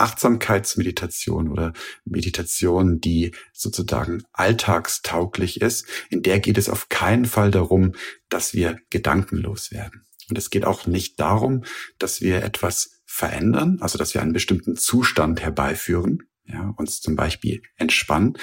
[0.00, 1.72] Achtsamkeitsmeditation oder
[2.04, 7.92] Meditation, die sozusagen alltagstauglich ist, in der geht es auf keinen Fall darum,
[8.28, 10.06] dass wir gedankenlos werden.
[10.28, 11.64] Und es geht auch nicht darum,
[11.98, 17.62] dass wir etwas verändern, also dass wir einen bestimmten Zustand herbeiführen, ja, uns zum Beispiel
[17.76, 18.38] entspannen.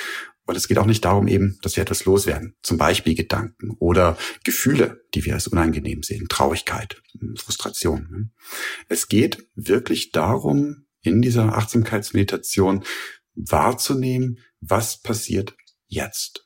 [0.45, 4.17] Und es geht auch nicht darum eben, dass wir etwas loswerden, zum Beispiel Gedanken oder
[4.43, 7.01] Gefühle, die wir als unangenehm sehen, Traurigkeit,
[7.35, 8.07] Frustration.
[8.09, 8.29] Ne?
[8.87, 12.83] Es geht wirklich darum, in dieser Achtsamkeitsmeditation
[13.35, 15.55] wahrzunehmen, was passiert
[15.87, 16.45] jetzt.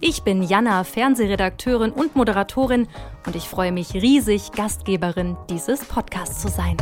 [0.00, 2.88] Ich bin Jana, Fernsehredakteurin und Moderatorin
[3.26, 6.76] und ich freue mich riesig, Gastgeberin dieses Podcasts zu sein.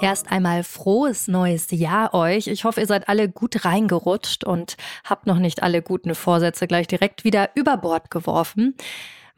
[0.00, 2.48] Erst einmal frohes neues Jahr euch.
[2.48, 6.88] Ich hoffe, ihr seid alle gut reingerutscht und habt noch nicht alle guten Vorsätze gleich
[6.88, 8.74] direkt wieder über Bord geworfen.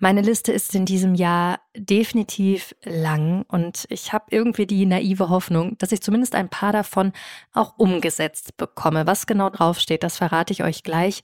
[0.04, 5.78] Meine Liste ist in diesem Jahr definitiv lang und ich habe irgendwie die naive Hoffnung,
[5.78, 7.14] dass ich zumindest ein paar davon
[7.54, 9.06] auch umgesetzt bekomme.
[9.06, 11.22] Was genau draufsteht, das verrate ich euch gleich.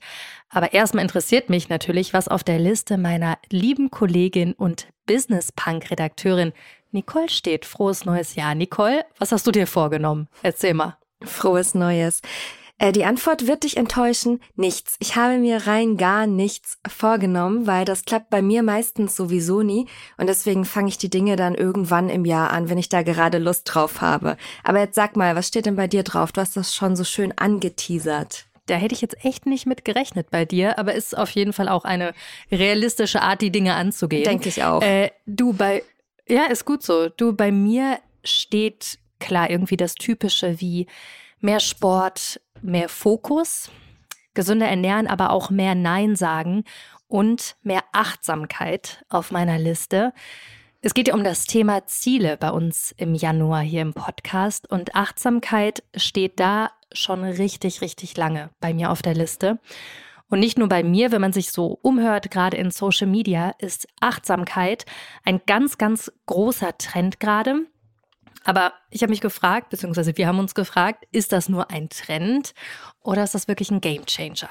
[0.49, 6.51] Aber erstmal interessiert mich natürlich, was auf der Liste meiner lieben Kollegin und Business-Punk-Redakteurin
[6.89, 7.65] Nicole steht.
[7.65, 8.55] Frohes neues Jahr.
[8.55, 10.27] Nicole, was hast du dir vorgenommen?
[10.41, 10.97] Erzähl mal.
[11.21, 12.23] Frohes Neues.
[12.81, 14.41] Äh, die Antwort wird dich enttäuschen.
[14.55, 14.95] Nichts.
[14.99, 19.85] Ich habe mir rein gar nichts vorgenommen, weil das klappt bei mir meistens sowieso nie.
[20.17, 23.37] Und deswegen fange ich die Dinge dann irgendwann im Jahr an, wenn ich da gerade
[23.37, 24.35] Lust drauf habe.
[24.63, 26.31] Aber jetzt sag mal, was steht denn bei dir drauf?
[26.31, 28.47] Du hast das schon so schön angeteasert.
[28.65, 31.69] Da hätte ich jetzt echt nicht mit gerechnet bei dir, aber ist auf jeden Fall
[31.69, 32.15] auch eine
[32.51, 34.23] realistische Art, die Dinge anzugehen.
[34.23, 34.81] Denke ich auch.
[34.81, 35.83] Äh, du bei,
[36.27, 37.09] ja, ist gut so.
[37.09, 40.87] Du bei mir steht klar irgendwie das Typische wie
[41.41, 43.69] mehr Sport, mehr Fokus,
[44.33, 46.63] gesünder ernähren, aber auch mehr Nein sagen
[47.07, 50.13] und mehr Achtsamkeit auf meiner Liste.
[50.81, 54.95] Es geht ja um das Thema Ziele bei uns im Januar hier im Podcast und
[54.95, 59.59] Achtsamkeit steht da schon richtig, richtig lange bei mir auf der Liste.
[60.29, 63.87] Und nicht nur bei mir, wenn man sich so umhört, gerade in Social Media, ist
[63.99, 64.85] Achtsamkeit
[65.25, 67.67] ein ganz, ganz großer Trend gerade.
[68.43, 72.53] Aber ich habe mich gefragt, beziehungsweise wir haben uns gefragt, ist das nur ein Trend
[73.01, 74.49] oder ist das wirklich ein Gamechanger?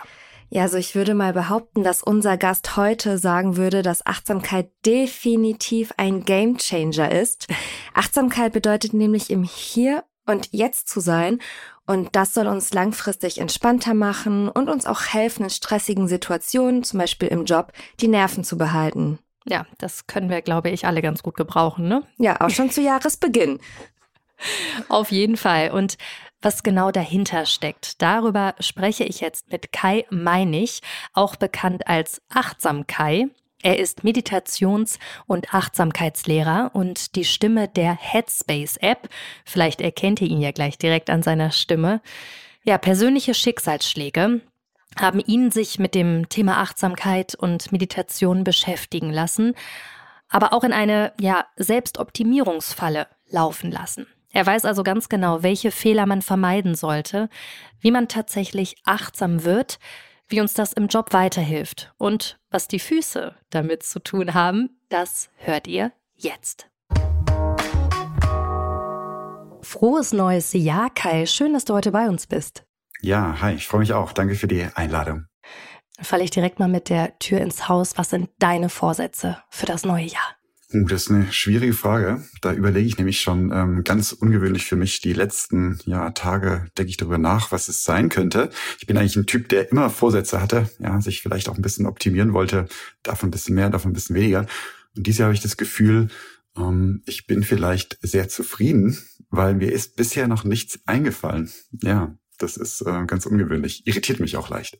[0.52, 5.92] Ja, also ich würde mal behaupten, dass unser Gast heute sagen würde, dass Achtsamkeit definitiv
[5.96, 7.46] ein Gamechanger ist.
[7.94, 11.38] Achtsamkeit bedeutet nämlich im Hier und Jetzt zu sein
[11.86, 16.98] und das soll uns langfristig entspannter machen und uns auch helfen, in stressigen Situationen, zum
[16.98, 19.18] Beispiel im Job, die Nerven zu behalten.
[19.46, 22.02] Ja, das können wir, glaube ich, alle ganz gut gebrauchen, ne?
[22.18, 23.58] Ja, auch schon zu Jahresbeginn.
[24.88, 25.70] Auf jeden Fall.
[25.70, 25.96] Und
[26.42, 30.80] was genau dahinter steckt, darüber spreche ich jetzt mit Kai Meinig,
[31.12, 33.28] auch bekannt als Achtsam Kai.
[33.62, 39.10] Er ist Meditations- und Achtsamkeitslehrer und die Stimme der Headspace-App.
[39.44, 42.00] Vielleicht erkennt ihr ihn ja gleich direkt an seiner Stimme.
[42.62, 44.40] Ja, persönliche Schicksalsschläge,
[44.98, 49.54] haben ihn sich mit dem Thema Achtsamkeit und Meditation beschäftigen lassen,
[50.28, 54.06] aber auch in eine ja, Selbstoptimierungsfalle laufen lassen.
[54.32, 57.28] Er weiß also ganz genau, welche Fehler man vermeiden sollte,
[57.80, 59.78] wie man tatsächlich achtsam wird,
[60.28, 65.30] wie uns das im Job weiterhilft und was die Füße damit zu tun haben, das
[65.36, 66.68] hört ihr jetzt.
[69.62, 71.26] Frohes neues Jahr, Kai.
[71.26, 72.64] Schön, dass du heute bei uns bist.
[73.02, 74.12] Ja, hi, ich freue mich auch.
[74.12, 75.24] Danke für die Einladung.
[75.96, 77.96] Dann falle ich direkt mal mit der Tür ins Haus.
[77.96, 80.36] Was sind deine Vorsätze für das neue Jahr?
[80.72, 82.22] Uh, das ist eine schwierige Frage.
[82.42, 85.00] Da überlege ich nämlich schon ähm, ganz ungewöhnlich für mich.
[85.00, 88.50] Die letzten ja, Tage denke ich darüber nach, was es sein könnte.
[88.78, 91.86] Ich bin eigentlich ein Typ, der immer Vorsätze hatte, ja, sich vielleicht auch ein bisschen
[91.86, 92.68] optimieren wollte,
[93.02, 94.46] davon ein bisschen mehr, davon ein bisschen weniger.
[94.94, 96.08] Und dieses Jahr habe ich das Gefühl,
[96.56, 98.98] ähm, ich bin vielleicht sehr zufrieden,
[99.30, 101.50] weil mir ist bisher noch nichts eingefallen.
[101.82, 103.86] Ja, das ist äh, ganz ungewöhnlich.
[103.86, 104.78] Irritiert mich auch leicht.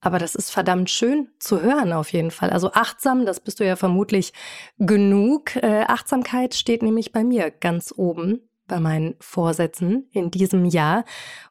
[0.00, 2.50] Aber das ist verdammt schön zu hören auf jeden Fall.
[2.50, 4.32] Also achtsam, das bist du ja vermutlich
[4.78, 5.54] genug.
[5.56, 11.04] Äh, Achtsamkeit steht nämlich bei mir ganz oben bei meinen Vorsätzen in diesem Jahr.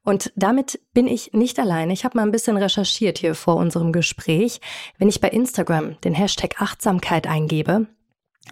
[0.03, 1.93] Und damit bin ich nicht alleine.
[1.93, 4.59] Ich habe mal ein bisschen recherchiert hier vor unserem Gespräch.
[4.97, 7.87] Wenn ich bei Instagram den Hashtag Achtsamkeit eingebe,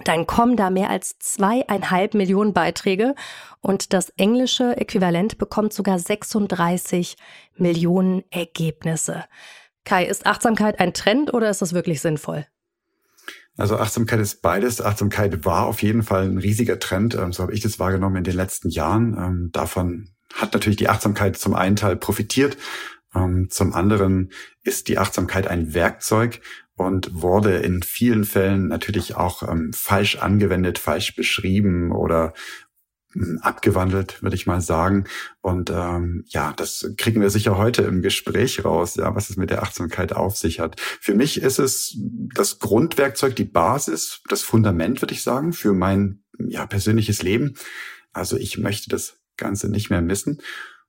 [0.05, 3.15] dann kommen da mehr als zweieinhalb Millionen Beiträge
[3.61, 7.17] und das englische Äquivalent bekommt sogar 36
[7.55, 9.25] Millionen Ergebnisse.
[9.85, 12.45] Kai, ist Achtsamkeit ein Trend oder ist das wirklich sinnvoll?
[13.57, 14.81] Also Achtsamkeit ist beides.
[14.81, 17.15] Achtsamkeit war auf jeden Fall ein riesiger Trend.
[17.15, 19.17] Ähm, so habe ich das wahrgenommen in den letzten Jahren.
[19.17, 22.57] Ähm, davon hat natürlich die Achtsamkeit zum einen Teil profitiert.
[23.13, 24.31] Ähm, zum anderen
[24.63, 26.41] ist die Achtsamkeit ein Werkzeug
[26.79, 29.43] und wurde in vielen Fällen natürlich auch
[29.73, 32.33] falsch angewendet, falsch beschrieben oder
[33.41, 35.03] abgewandelt, würde ich mal sagen.
[35.41, 39.49] Und ähm, ja, das kriegen wir sicher heute im Gespräch raus, ja, was es mit
[39.49, 40.79] der Achtsamkeit auf sich hat.
[40.79, 41.97] Für mich ist es
[42.33, 47.55] das Grundwerkzeug, die Basis, das Fundament, würde ich sagen, für mein ja, persönliches Leben.
[48.13, 50.39] Also ich möchte das Ganze nicht mehr missen.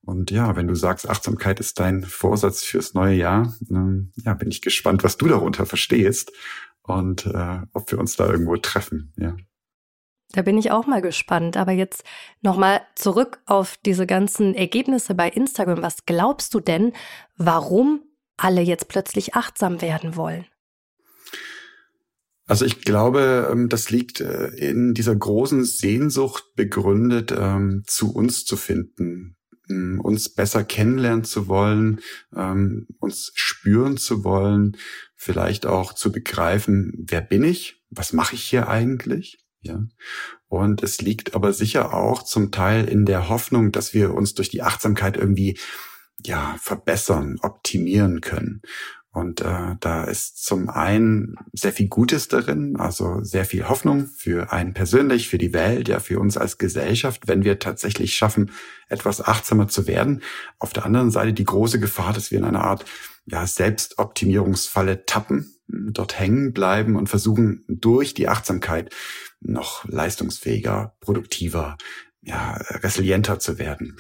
[0.03, 4.51] Und ja, wenn du sagst, Achtsamkeit ist dein Vorsatz fürs neue Jahr, ähm, ja, bin
[4.51, 6.33] ich gespannt, was du darunter verstehst
[6.83, 9.13] und äh, ob wir uns da irgendwo treffen.
[9.17, 9.37] Ja.
[10.33, 11.57] Da bin ich auch mal gespannt.
[11.57, 12.05] Aber jetzt
[12.41, 15.83] nochmal zurück auf diese ganzen Ergebnisse bei Instagram.
[15.83, 16.93] Was glaubst du denn,
[17.37, 18.03] warum
[18.37, 20.47] alle jetzt plötzlich achtsam werden wollen?
[22.47, 28.45] Also ich glaube, ähm, das liegt äh, in dieser großen Sehnsucht begründet, ähm, zu uns
[28.45, 29.37] zu finden,
[29.71, 32.01] uns besser kennenlernen zu wollen,
[32.35, 34.77] ähm, uns spüren zu wollen,
[35.15, 39.45] vielleicht auch zu begreifen, wer bin ich, was mache ich hier eigentlich?
[39.63, 39.83] Ja.
[40.49, 44.49] Und es liegt aber sicher auch zum Teil in der Hoffnung, dass wir uns durch
[44.49, 45.59] die Achtsamkeit irgendwie
[46.25, 48.63] ja verbessern, optimieren können.
[49.13, 54.53] Und äh, da ist zum einen sehr viel Gutes darin, also sehr viel Hoffnung für
[54.53, 58.53] einen persönlich, für die Welt, ja, für uns als Gesellschaft, wenn wir tatsächlich schaffen,
[58.89, 60.23] etwas achtsamer zu werden.
[60.61, 62.85] Auf der anderen Seite die große Gefahr, dass wir in einer Art
[63.27, 68.95] ja, Selbstoptimierungsfalle tappen, dort hängen bleiben und versuchen durch die Achtsamkeit
[69.41, 71.77] noch leistungsfähiger, produktiver,
[72.23, 72.53] ja,
[72.83, 73.97] resilienter zu werden,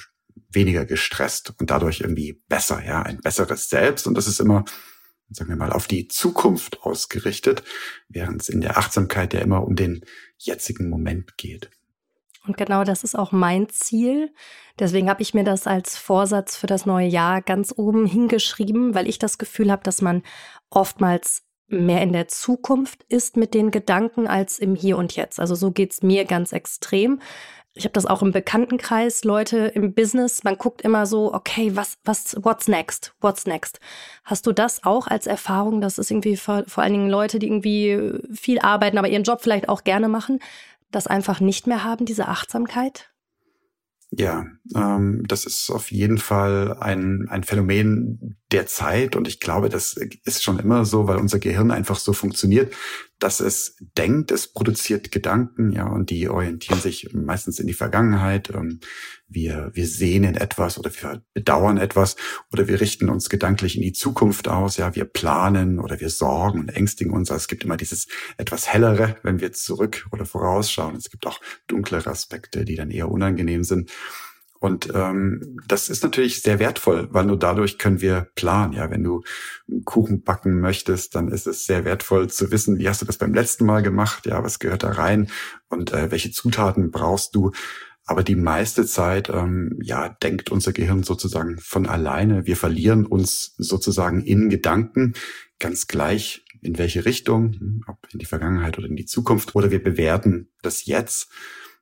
[0.52, 4.06] weniger gestresst und dadurch irgendwie besser, ja, ein besseres Selbst.
[4.06, 4.64] Und das ist immer,
[5.30, 7.62] sagen wir mal, auf die Zukunft ausgerichtet,
[8.08, 10.04] während es in der Achtsamkeit ja immer um den
[10.38, 11.70] jetzigen Moment geht.
[12.46, 14.32] Und genau das ist auch mein Ziel.
[14.78, 19.08] Deswegen habe ich mir das als Vorsatz für das neue Jahr ganz oben hingeschrieben, weil
[19.08, 20.22] ich das Gefühl habe, dass man
[20.70, 25.38] oftmals mehr in der Zukunft ist mit den Gedanken als im Hier und Jetzt.
[25.38, 27.20] Also so geht's mir ganz extrem.
[27.74, 31.98] Ich habe das auch im Bekanntenkreis, Leute im Business, man guckt immer so, okay, was,
[32.04, 33.14] was, what's next?
[33.20, 33.78] What's next?
[34.24, 37.46] Hast du das auch als Erfahrung, dass es irgendwie vor, vor allen Dingen Leute, die
[37.46, 40.40] irgendwie viel arbeiten, aber ihren Job vielleicht auch gerne machen,
[40.90, 43.10] das einfach nicht mehr haben, diese Achtsamkeit?
[44.10, 49.68] Ja, ähm, das ist auf jeden Fall ein, ein Phänomen der Zeit und ich glaube,
[49.68, 52.74] das ist schon immer so, weil unser Gehirn einfach so funktioniert,
[53.20, 58.50] dass es denkt, es produziert Gedanken, ja, und die orientieren sich meistens in die Vergangenheit.
[58.50, 58.80] Ähm,
[59.28, 62.16] wir, wir sehen in etwas oder wir bedauern etwas
[62.50, 66.60] oder wir richten uns gedanklich in die Zukunft aus, ja, wir planen oder wir sorgen
[66.60, 67.30] und ängstigen uns.
[67.30, 68.08] Also es gibt immer dieses
[68.38, 70.96] etwas hellere, wenn wir zurück oder vorausschauen.
[70.96, 73.92] Es gibt auch dunklere Aspekte, die dann eher unangenehm sind.
[74.60, 78.74] Und ähm, das ist natürlich sehr wertvoll, weil nur dadurch können wir planen.
[78.74, 79.22] Ja, wenn du
[79.68, 83.16] einen Kuchen backen möchtest, dann ist es sehr wertvoll zu wissen, wie hast du das
[83.16, 84.26] beim letzten Mal gemacht?
[84.26, 85.30] Ja, was gehört da rein
[85.68, 87.52] und äh, welche Zutaten brauchst du?
[88.04, 92.44] Aber die meiste Zeit, ähm, ja, denkt unser Gehirn sozusagen von alleine.
[92.44, 95.14] Wir verlieren uns sozusagen in Gedanken,
[95.58, 99.70] ganz gleich in welche Richtung, hm, ob in die Vergangenheit oder in die Zukunft, oder
[99.70, 101.30] wir bewerten das jetzt.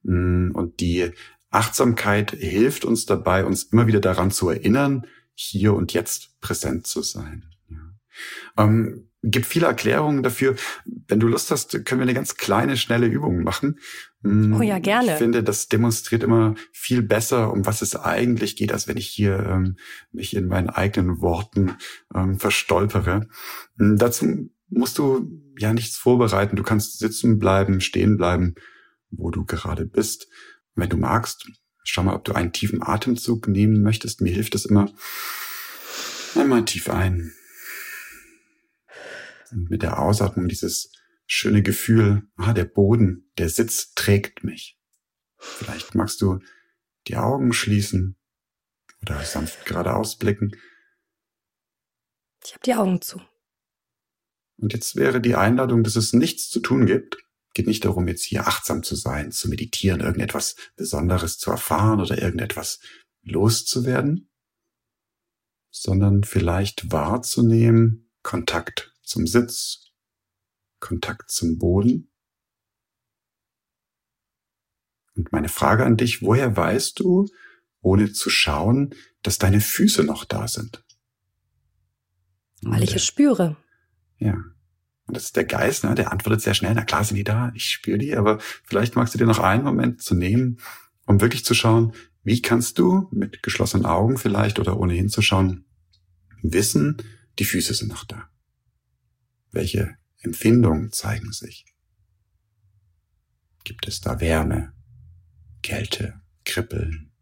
[0.05, 1.11] Hm, und die
[1.51, 7.03] Achtsamkeit hilft uns dabei, uns immer wieder daran zu erinnern, hier und jetzt präsent zu
[7.03, 7.45] sein.
[7.69, 8.65] Ja.
[8.65, 10.57] Ähm, gibt viele Erklärungen dafür.
[10.85, 13.79] Wenn du Lust hast, können wir eine ganz kleine, schnelle Übung machen.
[14.23, 15.13] Mm, oh ja, gerne.
[15.13, 19.09] Ich finde, das demonstriert immer viel besser, um was es eigentlich geht, als wenn ich
[19.09, 19.77] hier ähm,
[20.13, 21.77] mich in meinen eigenen Worten
[22.15, 23.29] ähm, verstolpere.
[23.77, 26.57] Mm, dazu musst du ja nichts vorbereiten.
[26.57, 28.55] Du kannst sitzen bleiben, stehen bleiben,
[29.11, 30.29] wo du gerade bist.
[30.79, 31.51] Wenn du magst,
[31.83, 34.21] schau mal, ob du einen tiefen Atemzug nehmen möchtest.
[34.21, 34.93] Mir hilft es immer.
[36.37, 37.35] Einmal tief ein.
[39.51, 40.93] Und mit der Ausatmung dieses
[41.27, 44.79] schöne Gefühl, ah, der Boden, der Sitz trägt mich.
[45.37, 46.39] Vielleicht magst du
[47.09, 48.17] die Augen schließen
[49.03, 50.53] oder sanft geradeaus blicken.
[52.45, 53.21] Ich habe die Augen zu.
[54.59, 57.17] Und jetzt wäre die Einladung, dass es nichts zu tun gibt,
[57.59, 62.17] geht nicht darum, jetzt hier achtsam zu sein, zu meditieren, irgendetwas Besonderes zu erfahren oder
[62.23, 62.79] irgendetwas
[63.23, 64.31] loszuwerden,
[65.71, 69.91] sondern vielleicht wahrzunehmen, Kontakt zum Sitz,
[70.79, 72.13] Kontakt zum Boden,
[75.19, 77.27] Und meine Frage an dich, woher weißt du,
[77.81, 80.85] ohne zu schauen, dass deine Füße noch da sind?
[82.63, 83.57] Weil ich es spüre.
[84.19, 84.37] Ja.
[85.09, 85.95] Und das ist der Geist, ne?
[85.95, 89.15] der antwortet sehr schnell, na klar sind die da, ich spüre die, aber vielleicht magst
[89.15, 90.59] du dir noch einen Moment zu nehmen,
[91.07, 95.65] um wirklich zu schauen, wie kannst du mit geschlossenen Augen vielleicht oder ohne hinzuschauen
[96.43, 96.99] wissen,
[97.39, 98.29] die Füße sind noch da.
[99.51, 101.65] Welche Empfindungen zeigen sich?
[103.65, 104.75] Gibt es da Wärme,
[105.63, 107.13] Kälte, Kribbeln?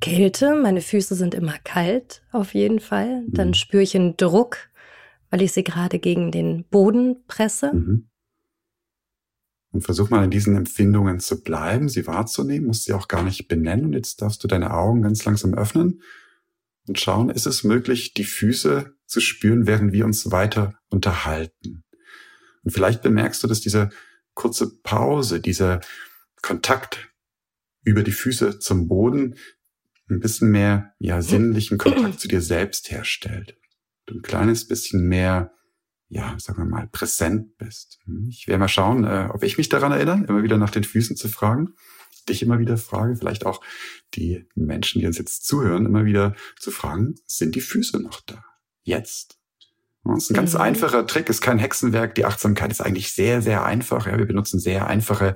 [0.00, 3.24] Kälte, meine Füße sind immer kalt, auf jeden Fall.
[3.28, 3.54] Dann mhm.
[3.54, 4.68] spüre ich einen Druck,
[5.30, 7.72] weil ich sie gerade gegen den Boden presse.
[7.72, 8.08] Mhm.
[9.72, 13.46] Und versuch mal in diesen Empfindungen zu bleiben, sie wahrzunehmen, musst sie auch gar nicht
[13.48, 13.86] benennen.
[13.86, 16.00] Und jetzt darfst du deine Augen ganz langsam öffnen
[16.88, 21.84] und schauen, ist es möglich, die Füße zu spüren, während wir uns weiter unterhalten.
[22.62, 23.90] Und vielleicht bemerkst du, dass diese
[24.34, 25.80] kurze Pause, dieser
[26.42, 27.10] Kontakt
[27.82, 29.36] über die Füße zum Boden
[30.08, 33.56] ein bisschen mehr, ja, sinnlichen Kontakt zu dir selbst herstellt.
[34.06, 35.52] Du ein kleines bisschen mehr,
[36.08, 37.98] ja, sagen wir mal, präsent bist.
[38.28, 41.16] Ich werde mal schauen, äh, ob ich mich daran erinnere, immer wieder nach den Füßen
[41.16, 41.74] zu fragen
[42.28, 43.60] dich immer wieder frage, vielleicht auch
[44.14, 48.44] die Menschen, die uns jetzt zuhören, immer wieder zu fragen, sind die Füße noch da?
[48.82, 49.38] Jetzt.
[50.04, 50.60] Das ist ein ganz mhm.
[50.60, 52.14] einfacher Trick, ist kein Hexenwerk.
[52.14, 54.06] Die Achtsamkeit ist eigentlich sehr, sehr einfach.
[54.06, 55.34] Ja, wir benutzen sehr einfache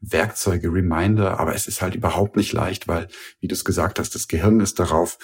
[0.00, 3.08] Werkzeuge, Reminder, aber es ist halt überhaupt nicht leicht, weil,
[3.40, 5.18] wie du es gesagt hast, das Gehirn ist darauf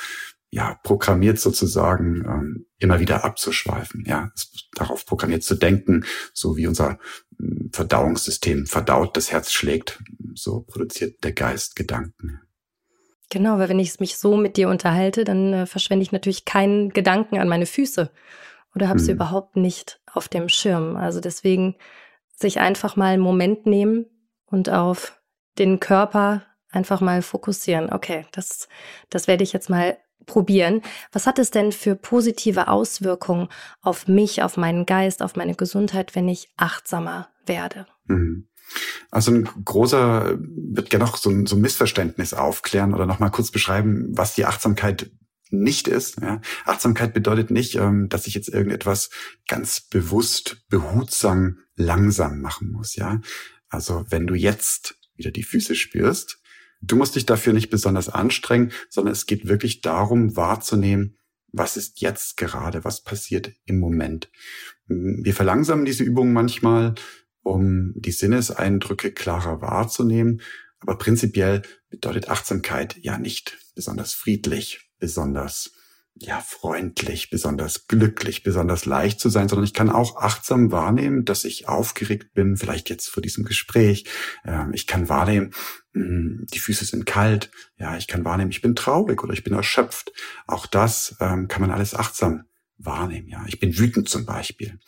[0.51, 4.31] ja, programmiert sozusagen, ähm, immer wieder abzuschweifen, ja,
[4.75, 6.99] darauf programmiert zu denken, so wie unser
[7.39, 10.03] hm, Verdauungssystem verdaut, das Herz schlägt,
[10.35, 12.41] so produziert der Geist Gedanken.
[13.31, 16.89] Genau, weil wenn ich mich so mit dir unterhalte, dann äh, verschwende ich natürlich keinen
[16.91, 18.11] Gedanken an meine Füße
[18.75, 20.97] oder habe sie überhaupt nicht auf dem Schirm.
[20.97, 21.77] Also deswegen
[22.35, 24.07] sich einfach mal einen Moment nehmen
[24.47, 25.21] und auf
[25.59, 27.93] den Körper einfach mal fokussieren.
[27.93, 28.69] Okay, das,
[29.11, 30.83] das werde ich jetzt mal probieren.
[31.11, 33.49] Was hat es denn für positive Auswirkungen
[33.81, 37.87] auf mich, auf meinen Geist, auf meine Gesundheit, wenn ich achtsamer werde?
[38.07, 38.47] Mhm.
[39.11, 43.51] Also ein großer, wird gerne noch so ein, so ein Missverständnis aufklären oder nochmal kurz
[43.51, 45.11] beschreiben, was die Achtsamkeit
[45.51, 46.21] nicht ist.
[46.21, 46.41] Ja.
[46.67, 49.11] Achtsamkeit bedeutet nicht, ähm, dass ich jetzt irgendetwas
[49.47, 52.97] ganz bewusst, behutsam, langsam machen muss.
[52.97, 53.21] Ja,
[53.69, 56.39] also wenn du jetzt wieder die Füße spürst,
[56.81, 61.17] Du musst dich dafür nicht besonders anstrengen, sondern es geht wirklich darum, wahrzunehmen,
[61.53, 64.31] was ist jetzt gerade, was passiert im Moment.
[64.87, 66.95] Wir verlangsamen diese Übungen manchmal,
[67.43, 70.41] um die Sinneseindrücke klarer wahrzunehmen,
[70.81, 75.73] aber prinzipiell bedeutet Achtsamkeit ja nicht besonders friedlich, besonders
[76.21, 81.45] ja, freundlich, besonders glücklich, besonders leicht zu sein, sondern ich kann auch achtsam wahrnehmen, dass
[81.45, 84.05] ich aufgeregt bin, vielleicht jetzt vor diesem Gespräch.
[84.45, 85.53] Ähm, ich kann wahrnehmen,
[85.88, 87.51] hm, die Füße sind kalt.
[87.79, 90.13] Ja, ich kann wahrnehmen, ich bin traurig oder ich bin erschöpft.
[90.47, 92.45] Auch das ähm, kann man alles achtsam
[92.79, 93.29] wahrnehmen.
[93.29, 94.79] Ja, ich bin wütend zum Beispiel.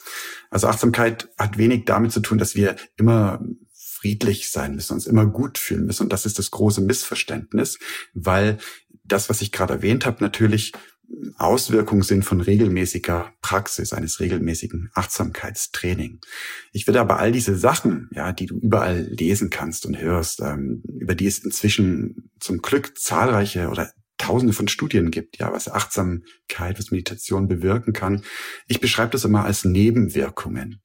[0.51, 5.27] Also Achtsamkeit hat wenig damit zu tun, dass wir immer friedlich sein müssen, uns immer
[5.27, 6.05] gut fühlen müssen.
[6.05, 7.79] Und das ist das große Missverständnis,
[8.15, 8.59] weil
[9.05, 10.73] das, was ich gerade erwähnt habe, natürlich
[11.37, 16.21] Auswirkungen sind von regelmäßiger Praxis, eines regelmäßigen Achtsamkeitstraining.
[16.73, 20.83] Ich würde aber all diese Sachen, ja, die du überall lesen kannst und hörst, ähm,
[20.87, 23.91] über die es inzwischen zum Glück zahlreiche oder
[24.21, 28.23] Tausende von Studien gibt, ja, was Achtsamkeit, was Meditation bewirken kann.
[28.67, 30.83] Ich beschreibe das immer als Nebenwirkungen.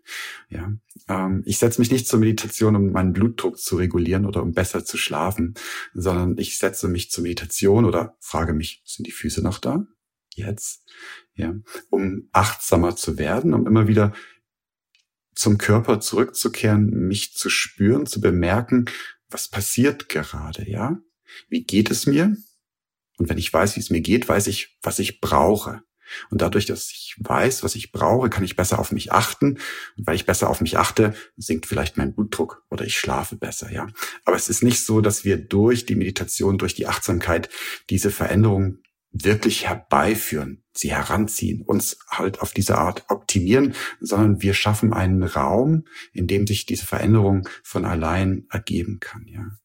[0.48, 0.72] Ja,
[1.10, 4.86] ähm, ich setze mich nicht zur Meditation, um meinen Blutdruck zu regulieren oder um besser
[4.86, 5.56] zu schlafen,
[5.94, 9.86] sondern ich setze mich zur Meditation oder frage mich, sind die Füße noch da?
[10.36, 10.84] Jetzt,
[11.34, 11.54] ja,
[11.90, 14.14] um achtsamer zu werden, um immer wieder
[15.36, 18.86] zum Körper zurückzukehren, mich zu spüren, zu bemerken,
[19.30, 20.98] was passiert gerade, ja?
[21.50, 22.38] Wie geht es mir?
[23.18, 25.82] Und wenn ich weiß, wie es mir geht, weiß ich, was ich brauche.
[26.30, 29.58] Und dadurch, dass ich weiß, was ich brauche, kann ich besser auf mich achten.
[29.98, 33.72] Und weil ich besser auf mich achte, sinkt vielleicht mein Blutdruck oder ich schlafe besser,
[33.72, 33.88] ja.
[34.24, 37.50] Aber es ist nicht so, dass wir durch die Meditation, durch die Achtsamkeit
[37.90, 38.80] diese Veränderung
[39.24, 45.86] wirklich herbeiführen, sie heranziehen, uns halt auf diese Art optimieren, sondern wir schaffen einen Raum,
[46.12, 49.58] in dem sich diese Veränderung von allein ergeben kann, ja.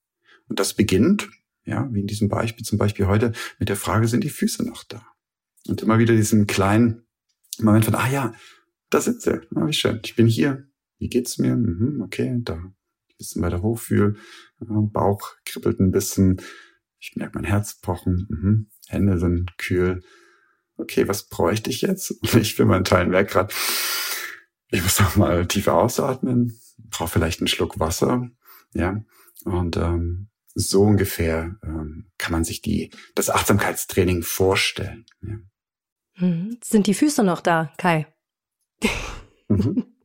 [0.48, 1.28] Und das beginnt,
[1.64, 4.84] ja, wie in diesem Beispiel, zum Beispiel heute, mit der Frage, sind die Füße noch
[4.84, 5.04] da?
[5.68, 7.02] Und immer wieder diesen kleinen
[7.58, 8.34] Moment von, ah ja,
[8.88, 11.56] da sind sie, ah, wie schön, ich bin hier, wie geht's mir?
[11.56, 12.74] Mhm, okay, da ein
[13.18, 14.16] bisschen weiter hochfühl,
[14.58, 16.40] Bauch kribbelt ein bisschen,
[17.00, 18.70] ich merke mein Herz pochen, mhm.
[18.88, 20.02] Hände sind kühl.
[20.76, 22.14] Okay, was bräuchte ich jetzt?
[22.36, 23.52] Ich will meinen Teilen weg gerade.
[24.68, 26.60] Ich muss noch mal tiefer ausatmen.
[26.90, 28.30] Brauche vielleicht einen Schluck Wasser.
[28.72, 29.02] Ja,
[29.44, 35.06] und ähm, so ungefähr ähm, kann man sich die das Achtsamkeitstraining vorstellen.
[35.22, 35.38] Ja.
[36.16, 36.58] Mhm.
[36.62, 38.06] Sind die Füße noch da, Kai?
[39.48, 39.96] Mhm.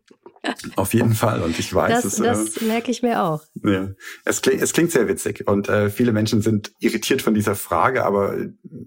[0.75, 1.41] Auf jeden Fall.
[1.41, 2.15] Und ich weiß das, es.
[2.17, 3.43] Das äh, merke ich mir auch.
[3.63, 3.89] Ja.
[4.23, 5.47] Es, klingt, es klingt sehr witzig.
[5.47, 8.35] Und äh, viele Menschen sind irritiert von dieser Frage, aber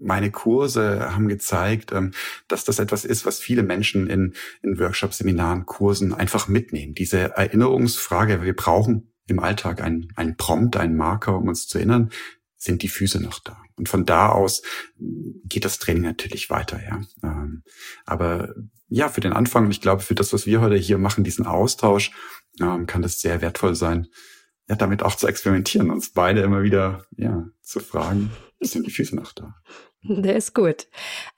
[0.00, 2.12] meine Kurse haben gezeigt, ähm,
[2.48, 6.94] dass das etwas ist, was viele Menschen in, in Workshops, Seminaren, Kursen einfach mitnehmen.
[6.94, 12.10] Diese Erinnerungsfrage, wir brauchen im Alltag einen, einen Prompt, einen Marker, um uns zu erinnern,
[12.56, 13.56] sind die Füße noch da.
[13.76, 14.62] Und von da aus
[15.44, 17.00] geht das Training natürlich weiter, ja.
[17.22, 17.62] Ähm,
[18.04, 18.54] aber
[18.88, 22.12] ja, für den Anfang, ich glaube, für das, was wir heute hier machen, diesen Austausch,
[22.60, 24.08] ähm, kann das sehr wertvoll sein,
[24.68, 28.30] ja, damit auch zu experimentieren, uns beide immer wieder, ja, zu fragen,
[28.60, 29.54] sind die Füße noch da?
[30.02, 30.86] Der ist gut.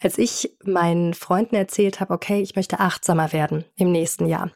[0.00, 4.52] Als ich meinen Freunden erzählt habe, okay, ich möchte achtsamer werden im nächsten Jahr,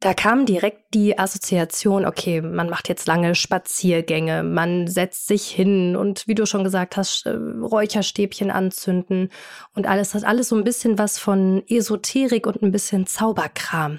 [0.00, 5.96] da kam direkt die Assoziation, okay, man macht jetzt lange Spaziergänge, man setzt sich hin
[5.96, 9.30] und wie du schon gesagt hast, äh, Räucherstäbchen anzünden
[9.74, 13.98] und alles hat alles so ein bisschen was von Esoterik und ein bisschen Zauberkram.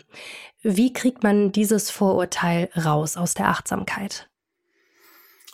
[0.62, 4.30] Wie kriegt man dieses Vorurteil raus aus der Achtsamkeit?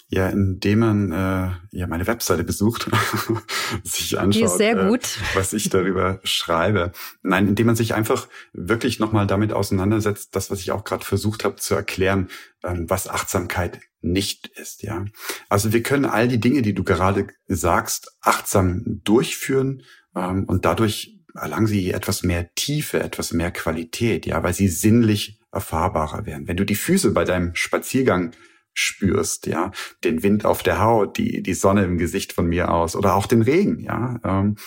[0.07, 2.89] Ja, indem man äh, ja meine Webseite besucht,
[3.83, 4.43] sich anschaut.
[4.43, 6.91] Äh, was ich darüber schreibe.
[7.23, 11.43] Nein, indem man sich einfach wirklich nochmal damit auseinandersetzt, das, was ich auch gerade versucht
[11.43, 12.29] habe zu erklären,
[12.63, 14.83] ähm, was Achtsamkeit nicht ist.
[14.83, 15.05] Ja,
[15.49, 19.81] also wir können all die Dinge, die du gerade sagst, achtsam durchführen
[20.15, 25.39] ähm, und dadurch erlangen sie etwas mehr Tiefe, etwas mehr Qualität, ja, weil sie sinnlich
[25.51, 26.47] erfahrbarer werden.
[26.47, 28.31] Wenn du die Füße bei deinem Spaziergang
[28.75, 29.71] spürst, ja,
[30.03, 33.25] den Wind auf der Haut, die, die Sonne im Gesicht von mir aus oder auch
[33.25, 34.57] den Regen, ja, ähm,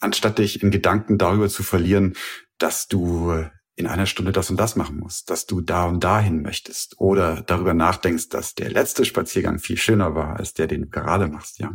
[0.00, 2.14] anstatt dich in Gedanken darüber zu verlieren,
[2.58, 3.44] dass du
[3.76, 7.42] in einer Stunde das und das machen musst, dass du da und dahin möchtest oder
[7.42, 11.58] darüber nachdenkst, dass der letzte Spaziergang viel schöner war als der, den du gerade machst,
[11.58, 11.72] ja,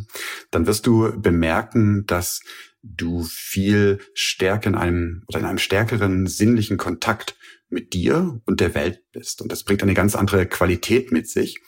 [0.52, 2.42] dann wirst du bemerken, dass
[2.82, 7.36] du viel stärker in einem oder in einem stärkeren sinnlichen Kontakt
[7.70, 9.42] mit dir und der Welt bist.
[9.42, 11.60] Und das bringt eine ganz andere Qualität mit sich.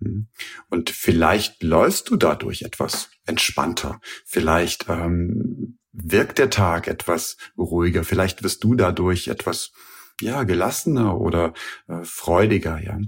[0.00, 0.28] Hm.
[0.68, 4.00] Und vielleicht läufst du dadurch etwas entspannter.
[4.24, 8.04] Vielleicht ähm, wirkt der Tag etwas ruhiger.
[8.04, 9.72] Vielleicht wirst du dadurch etwas
[10.20, 11.54] ja gelassener oder
[11.88, 12.80] äh, freudiger.
[12.80, 12.98] Ja,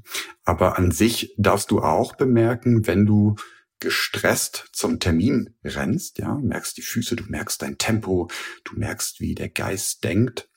[0.45, 3.37] aber an sich darfst du auch bemerken, wenn du
[3.81, 8.29] gestresst zum Termin rennst, ja, merkst die Füße, du merkst dein Tempo,
[8.65, 10.49] du merkst, wie der Geist denkt,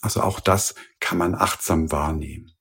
[0.00, 2.52] also auch das kann man achtsam wahrnehmen.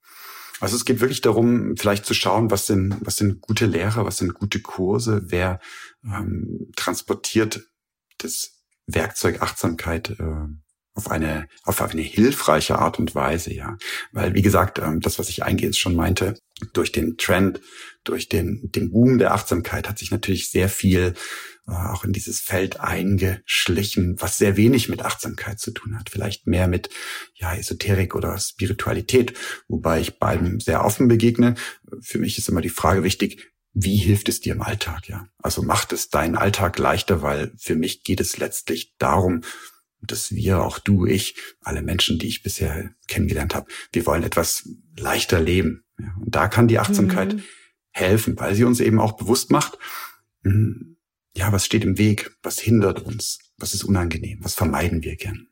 [0.60, 4.18] Also es geht wirklich darum, vielleicht zu schauen, was sind, was sind gute Lehrer, was
[4.18, 5.60] sind gute Kurse, wer
[6.04, 7.70] ähm, transportiert
[8.18, 10.48] das Werkzeug Achtsamkeit äh,
[10.96, 13.78] auf eine auf eine hilfreiche Art und Weise, ja,
[14.12, 16.40] weil wie gesagt, ähm, das, was ich eingehend schon meinte,
[16.74, 17.60] durch den Trend,
[18.04, 21.14] durch den den Boom der Achtsamkeit hat sich natürlich sehr viel
[21.68, 26.10] äh, auch in dieses Feld eingeschlichen, was sehr wenig mit Achtsamkeit zu tun hat.
[26.10, 26.90] Vielleicht mehr mit
[27.34, 29.34] ja, Esoterik oder Spiritualität,
[29.68, 31.56] wobei ich beiden sehr offen begegne.
[32.02, 35.28] Für mich ist immer die Frage wichtig, wie hilft es dir im Alltag, ja?
[35.40, 39.42] Also macht es deinen Alltag leichter, weil für mich geht es letztlich darum,
[40.02, 44.70] dass wir, auch du, ich, alle Menschen, die ich bisher kennengelernt habe, wir wollen etwas
[44.98, 45.84] leichter leben.
[46.00, 46.14] Ja?
[46.20, 47.44] Und da kann die Achtsamkeit mhm.
[47.92, 49.78] helfen, weil sie uns eben auch bewusst macht,
[50.44, 50.98] hm,
[51.36, 52.32] ja, was steht im Weg?
[52.44, 53.40] Was hindert uns?
[53.58, 54.40] Was ist unangenehm?
[54.42, 55.48] Was vermeiden wir gern?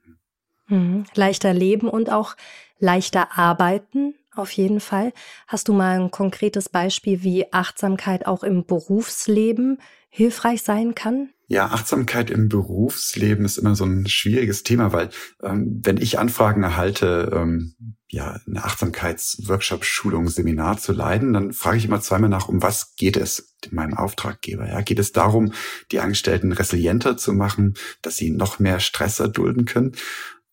[0.67, 1.05] Mhm.
[1.13, 2.35] Leichter leben und auch
[2.79, 5.13] leichter arbeiten, auf jeden Fall.
[5.47, 9.79] Hast du mal ein konkretes Beispiel, wie Achtsamkeit auch im Berufsleben
[10.09, 11.29] hilfreich sein kann?
[11.53, 15.11] Ja, Achtsamkeit im Berufsleben ist immer so ein schwieriges Thema, weil
[15.43, 17.75] ähm, wenn ich Anfragen erhalte, ähm,
[18.07, 22.95] ja, eine Achtsamkeitsworkshop, Schulung, Seminar zu leiten, dann frage ich immer zweimal nach, um was
[22.95, 24.67] geht es meinem Auftraggeber?
[24.67, 25.53] Ja, geht es darum,
[25.91, 29.91] die Angestellten resilienter zu machen, dass sie noch mehr Stress erdulden können?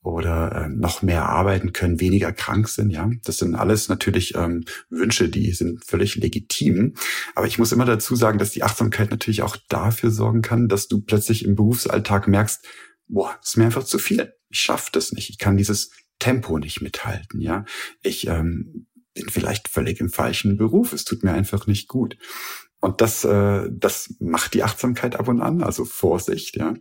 [0.03, 2.91] Oder äh, noch mehr arbeiten können, weniger krank sind.
[2.91, 6.95] Ja, das sind alles natürlich ähm, Wünsche, die sind völlig legitim.
[7.35, 10.89] Aber ich muss immer dazu sagen, dass die Achtsamkeit natürlich auch dafür sorgen kann, dass
[10.89, 12.67] du plötzlich im Berufsalltag merkst,
[13.09, 14.33] boah, ist mir einfach zu viel.
[14.49, 15.29] Ich schaffe das nicht.
[15.29, 17.41] Ich kann dieses Tempo nicht mithalten.
[17.41, 17.65] Ja,
[18.03, 20.93] ich ähm, bin vielleicht völlig im falschen Beruf.
[20.93, 22.17] Es tut mir einfach nicht gut.
[22.81, 25.63] Und das, äh, das macht die Achtsamkeit ab und an.
[25.63, 26.57] Also Vorsicht.
[26.57, 26.75] Ja.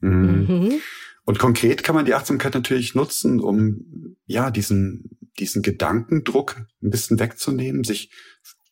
[0.00, 0.46] Mhm.
[0.48, 0.80] mhm.
[1.28, 7.18] Und konkret kann man die Achtsamkeit natürlich nutzen, um ja diesen diesen Gedankendruck ein bisschen
[7.18, 8.10] wegzunehmen, sich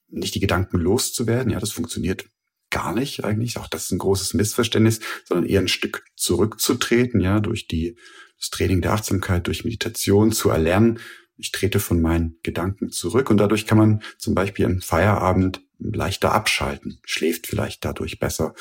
[0.09, 1.53] nicht die Gedanken loszuwerden.
[1.53, 2.25] Ja, das funktioniert
[2.71, 3.59] gar nicht eigentlich.
[3.59, 7.99] Auch das ist ein großes Missverständnis, sondern eher ein Stück zurückzutreten, ja, durch die,
[8.39, 10.99] das Training der Achtsamkeit, durch Meditation zu erlernen,
[11.37, 16.33] Ich trete von meinen Gedanken zurück und dadurch kann man zum Beispiel im Feierabend leichter
[16.33, 18.55] abschalten, schläft vielleicht dadurch besser,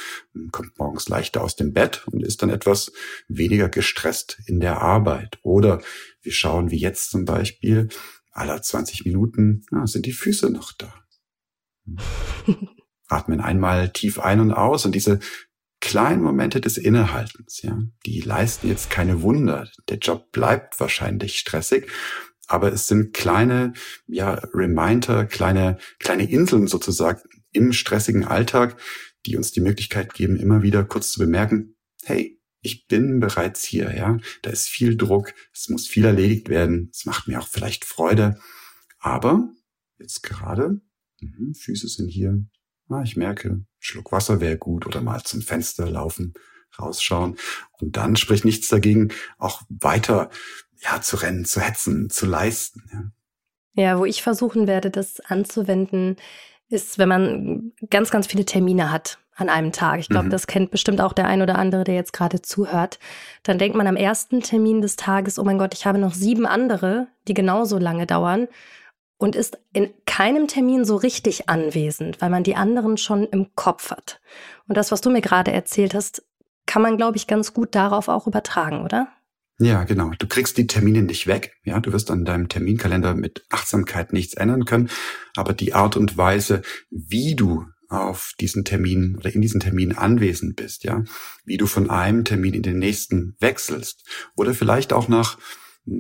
[0.52, 2.92] kommt morgens leichter aus dem Bett und ist dann etwas
[3.28, 5.40] weniger gestresst in der Arbeit.
[5.44, 5.82] Oder
[6.22, 7.90] wir schauen wie jetzt zum Beispiel,
[8.32, 10.94] aller 20 Minuten ja, sind die Füße noch da.
[13.08, 15.20] Atmen einmal tief ein und aus und diese
[15.80, 19.70] kleinen Momente des Innehaltens, ja, die leisten jetzt keine Wunder.
[19.88, 21.88] Der Job bleibt wahrscheinlich stressig,
[22.48, 23.74] aber es sind kleine,
[24.08, 28.80] ja, Reminder, kleine, kleine Inseln sozusagen im stressigen Alltag,
[29.26, 33.96] die uns die Möglichkeit geben, immer wieder kurz zu bemerken, hey, ich bin bereits hier,
[33.96, 34.18] ja.
[34.42, 38.40] Da ist viel Druck, es muss viel erledigt werden, es macht mir auch vielleicht Freude.
[39.00, 39.50] Aber
[40.00, 40.82] jetzt gerade,
[41.22, 42.44] mh, Füße sind hier,
[42.90, 46.34] ah, ich merke, Schluck Wasser wäre gut oder mal zum Fenster laufen,
[46.80, 47.38] rausschauen.
[47.80, 50.30] Und dann spricht nichts dagegen, auch weiter
[50.80, 53.14] ja, zu rennen, zu hetzen, zu leisten.
[53.76, 53.84] Ja.
[53.84, 56.18] ja, wo ich versuchen werde, das anzuwenden,
[56.70, 60.00] ist, wenn man ganz, ganz viele Termine hat an einem Tag.
[60.00, 60.32] Ich glaube, mhm.
[60.32, 63.00] das kennt bestimmt auch der ein oder andere, der jetzt gerade zuhört.
[63.44, 66.46] Dann denkt man am ersten Termin des Tages, oh mein Gott, ich habe noch sieben
[66.46, 68.48] andere, die genauso lange dauern
[69.18, 73.92] und ist in keinem Termin so richtig anwesend, weil man die anderen schon im Kopf
[73.92, 74.22] hat.
[74.68, 76.24] Und das, was du mir gerade erzählt hast,
[76.66, 79.08] kann man, glaube ich, ganz gut darauf auch übertragen, oder?
[79.58, 80.12] Ja, genau.
[80.20, 81.54] Du kriegst die Termine nicht weg.
[81.64, 84.90] Ja, du wirst an deinem Terminkalender mit Achtsamkeit nichts ändern können.
[85.36, 90.56] Aber die Art und Weise, wie du auf diesen Termin oder in diesen Termin anwesend
[90.56, 91.04] bist, ja,
[91.46, 95.38] wie du von einem Termin in den nächsten wechselst oder vielleicht auch nach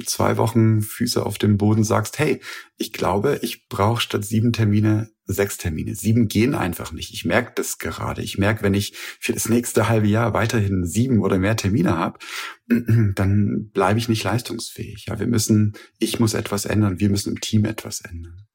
[0.06, 2.42] zwei Wochen Füße auf dem Boden sagst, hey,
[2.78, 5.96] ich glaube, ich brauche statt sieben Termine sechs Termine.
[5.96, 7.12] Sieben gehen einfach nicht.
[7.14, 8.22] Ich merke das gerade.
[8.22, 12.20] Ich merke, wenn ich für das nächste halbe Jahr weiterhin sieben oder mehr Termine habe,
[13.16, 15.06] dann bleibe ich nicht leistungsfähig.
[15.08, 17.00] Ja, wir müssen, ich muss etwas ändern.
[17.00, 18.46] Wir müssen im Team etwas ändern.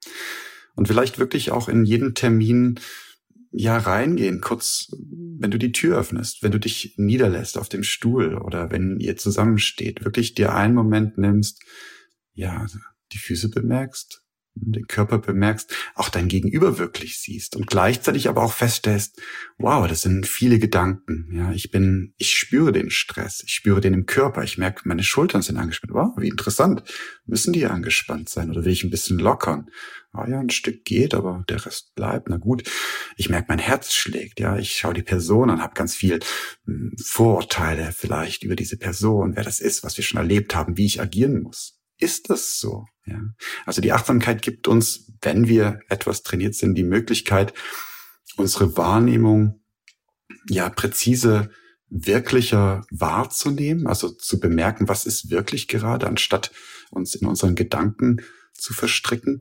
[0.76, 2.78] Und vielleicht wirklich auch in jeden Termin
[3.52, 4.92] ja reingehen, kurz,
[5.38, 9.16] wenn du die Tür öffnest, wenn du dich niederlässt auf dem Stuhl oder wenn ihr
[9.16, 11.62] zusammensteht, wirklich dir einen Moment nimmst,
[12.32, 12.66] ja,
[13.12, 14.22] die Füße bemerkst,
[14.54, 19.20] den Körper bemerkst, auch dein Gegenüber wirklich siehst und gleichzeitig aber auch feststellst,
[19.58, 21.30] wow, das sind viele Gedanken.
[21.32, 25.02] Ja, ich bin, ich spüre den Stress, ich spüre den im Körper, ich merke, meine
[25.02, 25.94] Schultern sind angespannt.
[25.94, 26.82] Wow, wie interessant.
[27.26, 29.70] Müssen die angespannt sein oder will ich ein bisschen lockern?
[30.12, 32.28] Ah ja, ein Stück geht, aber der Rest bleibt.
[32.28, 32.68] Na gut.
[33.16, 34.40] Ich merke, mein Herz schlägt.
[34.40, 36.18] Ja, ich schaue die Person an, habe ganz viel
[36.64, 40.86] hm, Vorurteile vielleicht über diese Person, wer das ist, was wir schon erlebt haben, wie
[40.86, 42.86] ich agieren muss ist das so?
[43.06, 43.20] Ja.
[43.66, 47.54] Also die Achtsamkeit gibt uns, wenn wir etwas trainiert sind, die Möglichkeit,
[48.36, 49.60] unsere Wahrnehmung
[50.48, 51.50] ja präzise
[51.88, 56.52] wirklicher wahrzunehmen, also zu bemerken, was ist wirklich gerade, anstatt
[56.90, 58.22] uns in unseren Gedanken
[58.54, 59.40] zu verstricken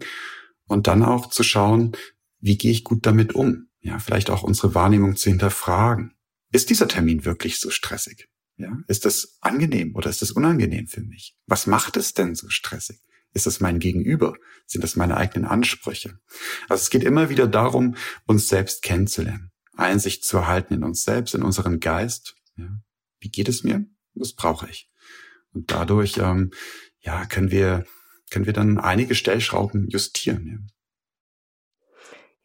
[0.65, 1.95] und dann auch zu schauen,
[2.39, 3.67] wie gehe ich gut damit um?
[3.81, 6.15] Ja, vielleicht auch unsere Wahrnehmung zu hinterfragen.
[6.51, 8.27] Ist dieser Termin wirklich so stressig?
[8.57, 11.37] Ja, ist das angenehm oder ist das unangenehm für mich?
[11.45, 12.99] Was macht es denn so stressig?
[13.33, 14.35] Ist es mein Gegenüber?
[14.65, 16.19] Sind das meine eigenen Ansprüche?
[16.67, 21.35] Also es geht immer wieder darum, uns selbst kennenzulernen, Einsicht zu erhalten in uns selbst,
[21.35, 22.35] in unseren Geist.
[22.55, 22.69] Ja,
[23.19, 23.85] wie geht es mir?
[24.13, 24.89] Was brauche ich?
[25.53, 26.51] Und dadurch, ähm,
[26.99, 27.85] ja, können wir,
[28.29, 30.45] können wir dann einige Stellschrauben justieren.
[30.47, 30.57] Ja.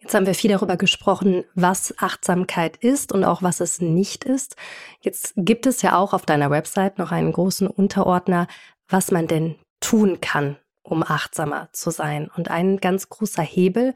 [0.05, 4.55] Jetzt haben wir viel darüber gesprochen, was Achtsamkeit ist und auch was es nicht ist.
[5.01, 8.47] Jetzt gibt es ja auch auf deiner Website noch einen großen Unterordner,
[8.87, 12.31] was man denn tun kann, um achtsamer zu sein.
[12.37, 13.95] Und ein ganz großer Hebel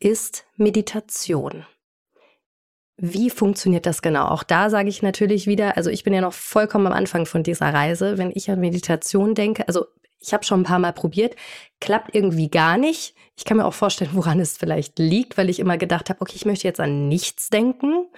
[0.00, 1.66] ist Meditation.
[2.96, 4.26] Wie funktioniert das genau?
[4.26, 7.42] Auch da sage ich natürlich wieder, also ich bin ja noch vollkommen am Anfang von
[7.42, 8.18] dieser Reise.
[8.18, 9.86] Wenn ich an Meditation denke, also
[10.20, 11.36] ich habe schon ein paar Mal probiert,
[11.80, 13.14] klappt irgendwie gar nicht.
[13.36, 16.34] Ich kann mir auch vorstellen, woran es vielleicht liegt, weil ich immer gedacht habe, okay,
[16.34, 18.08] ich möchte jetzt an nichts denken.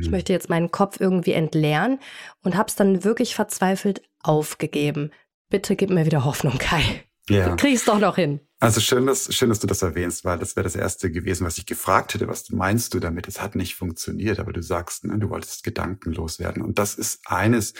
[0.00, 0.12] Ich mhm.
[0.12, 1.98] möchte jetzt meinen Kopf irgendwie entleeren
[2.42, 5.10] und habe es dann wirklich verzweifelt aufgegeben.
[5.50, 7.04] Bitte gib mir wieder Hoffnung, Kai.
[7.30, 7.50] Ja.
[7.50, 8.40] Du kriegst doch noch hin.
[8.58, 11.56] Also schön, dass, schön, dass du das erwähnst, weil das wäre das Erste gewesen, was
[11.56, 12.28] ich gefragt hätte.
[12.28, 13.26] Was meinst du damit?
[13.26, 16.62] Es hat nicht funktioniert, aber du sagst, ne, du wolltest gedankenlos werden.
[16.62, 17.72] Und das ist eines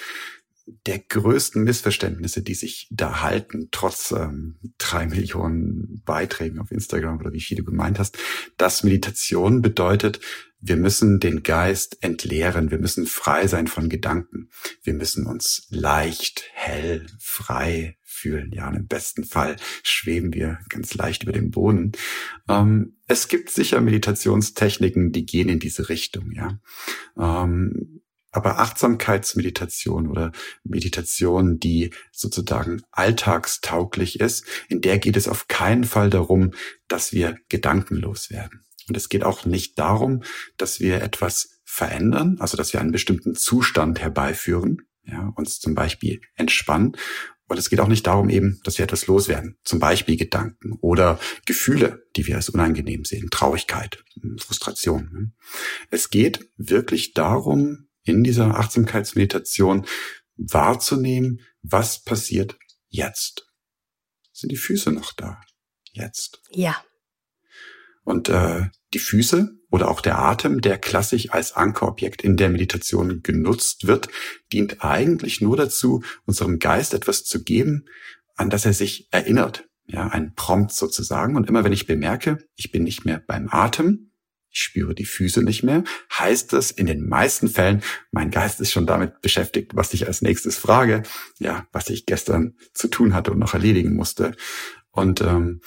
[0.86, 7.32] der größten Missverständnisse, die sich da halten, trotz ähm, drei Millionen Beiträgen auf Instagram oder
[7.32, 8.18] wie viel du gemeint hast,
[8.56, 10.20] dass Meditation bedeutet,
[10.60, 14.50] wir müssen den Geist entleeren, wir müssen frei sein von Gedanken,
[14.82, 18.52] wir müssen uns leicht, hell, frei fühlen.
[18.52, 21.92] Ja, und im besten Fall schweben wir ganz leicht über dem Boden.
[22.48, 26.32] Ähm, es gibt sicher Meditationstechniken, die gehen in diese Richtung.
[26.32, 26.60] Ja.
[27.18, 28.02] Ähm,
[28.32, 30.30] Aber Achtsamkeitsmeditation oder
[30.62, 36.52] Meditation, die sozusagen alltagstauglich ist, in der geht es auf keinen Fall darum,
[36.86, 38.64] dass wir gedankenlos werden.
[38.88, 40.22] Und es geht auch nicht darum,
[40.56, 46.20] dass wir etwas verändern, also dass wir einen bestimmten Zustand herbeiführen, ja, uns zum Beispiel
[46.36, 46.96] entspannen.
[47.50, 51.18] Und es geht auch nicht darum eben, dass wir etwas loswerden, zum Beispiel Gedanken oder
[51.46, 54.04] Gefühle, die wir als unangenehm sehen, Traurigkeit,
[54.38, 55.10] Frustration.
[55.12, 55.32] Ne.
[55.90, 59.84] Es geht wirklich darum, in dieser Achtsamkeitsmeditation
[60.36, 62.56] wahrzunehmen, was passiert
[62.88, 63.50] jetzt.
[64.32, 65.40] Sind die Füße noch da?
[65.90, 66.40] Jetzt.
[66.50, 66.80] Ja.
[68.10, 73.22] Und äh, die Füße oder auch der Atem, der klassisch als Ankerobjekt in der Meditation
[73.22, 74.08] genutzt wird,
[74.52, 77.84] dient eigentlich nur dazu, unserem Geist etwas zu geben,
[78.34, 79.68] an das er sich erinnert.
[79.86, 81.36] Ja, ein Prompt sozusagen.
[81.36, 84.10] Und immer wenn ich bemerke, ich bin nicht mehr beim Atem,
[84.50, 88.72] ich spüre die Füße nicht mehr, heißt es in den meisten Fällen, mein Geist ist
[88.72, 91.04] schon damit beschäftigt, was ich als nächstes frage,
[91.38, 94.34] ja, was ich gestern zu tun hatte und noch erledigen musste.
[94.90, 95.60] Und ähm,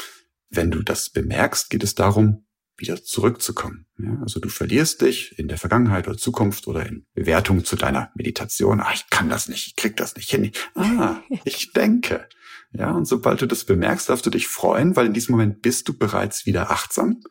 [0.55, 2.45] wenn du das bemerkst, geht es darum,
[2.77, 3.85] wieder zurückzukommen.
[3.97, 8.11] Ja, also du verlierst dich in der Vergangenheit oder Zukunft oder in Bewertung zu deiner
[8.15, 8.79] Meditation.
[8.81, 10.51] Ah, ich kann das nicht, ich krieg das nicht hin.
[10.75, 12.27] Ah, ich denke.
[12.71, 15.87] Ja, und sobald du das bemerkst, darfst du dich freuen, weil in diesem Moment bist
[15.87, 17.21] du bereits wieder achtsam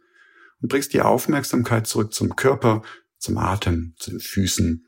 [0.60, 2.82] und bringst die Aufmerksamkeit zurück zum Körper,
[3.18, 4.86] zum Atem, zu den Füßen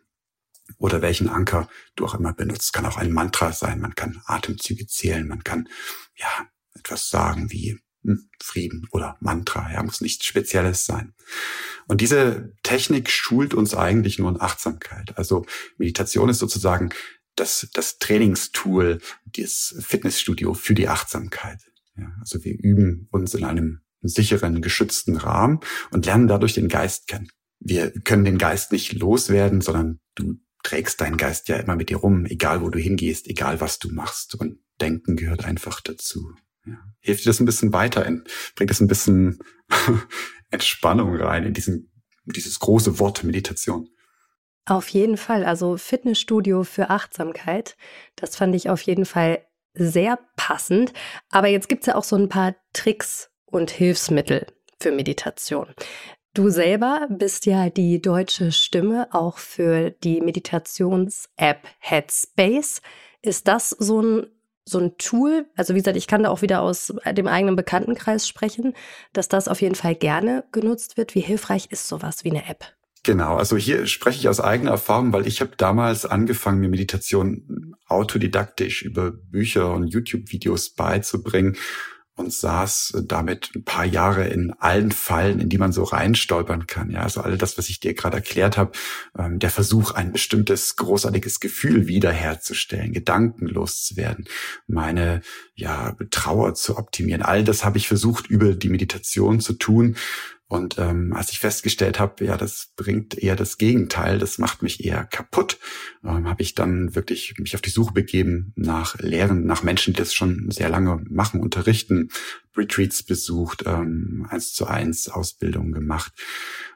[0.79, 2.73] oder welchen Anker du auch immer benutzt.
[2.73, 5.69] Kann auch ein Mantra sein, man kann Atemzüge zählen, man kann
[6.15, 6.29] ja
[6.75, 7.81] etwas sagen wie
[8.43, 11.15] Frieden oder Mantra, ja, muss nichts Spezielles sein.
[11.87, 15.17] Und diese Technik schult uns eigentlich nur in Achtsamkeit.
[15.17, 15.45] Also
[15.79, 16.91] Meditation ist sozusagen
[17.37, 21.61] das, das Trainingstool, das Fitnessstudio für die Achtsamkeit.
[21.97, 27.07] Ja, also wir üben uns in einem sicheren, geschützten Rahmen und lernen dadurch den Geist
[27.07, 27.29] kennen.
[27.61, 31.99] Wir können den Geist nicht loswerden, sondern du trägst deinen Geist ja immer mit dir
[31.99, 34.35] rum, egal wo du hingehst, egal was du machst.
[34.35, 36.35] Und Denken gehört einfach dazu.
[36.67, 36.79] Ja.
[37.01, 38.03] Hilft dir das ein bisschen weiter,
[38.55, 39.39] bringt das ein bisschen
[40.51, 41.91] Entspannung rein in diesen,
[42.25, 43.89] dieses große Wort Meditation.
[44.67, 45.45] Auf jeden Fall.
[45.45, 47.77] Also Fitnessstudio für Achtsamkeit.
[48.17, 50.93] Das fand ich auf jeden Fall sehr passend.
[51.31, 54.47] Aber jetzt gibt's ja auch so ein paar Tricks und Hilfsmittel
[54.81, 55.75] für Meditation.
[56.33, 62.83] Du selber bist ja die deutsche Stimme auch für die Meditations-App Headspace.
[63.23, 64.27] Ist das so ein,
[64.65, 65.47] so ein Tool?
[65.57, 68.75] Also wie gesagt, ich kann da auch wieder aus dem eigenen Bekanntenkreis sprechen,
[69.13, 71.15] dass das auf jeden Fall gerne genutzt wird.
[71.15, 72.65] Wie hilfreich ist sowas wie eine App?
[73.03, 77.77] Genau, also hier spreche ich aus eigener Erfahrung, weil ich habe damals angefangen, mir Meditation
[77.87, 81.57] autodidaktisch über Bücher und YouTube-Videos beizubringen
[82.17, 86.91] und saß damit ein paar Jahre in allen Fallen, in die man so reinstolpern kann.
[86.91, 88.73] Ja, also all das, was ich dir gerade erklärt habe,
[89.19, 94.27] ähm, der Versuch, ein bestimmtes großartiges Gefühl wiederherzustellen, gedankenlos zu werden,
[94.69, 95.23] meine
[95.55, 97.23] ja Trauer zu optimieren.
[97.23, 99.97] All das habe ich versucht über die Meditation zu tun
[100.47, 104.85] und ähm, als ich festgestellt habe, ja, das bringt eher das Gegenteil, das macht mich
[104.85, 105.59] eher kaputt,
[106.05, 109.99] ähm, habe ich dann wirklich mich auf die Suche begeben nach Lehren, nach Menschen, die
[109.99, 112.11] das schon sehr lange machen, unterrichten,
[112.57, 116.13] Retreats besucht, ähm, eins zu eins Ausbildung gemacht.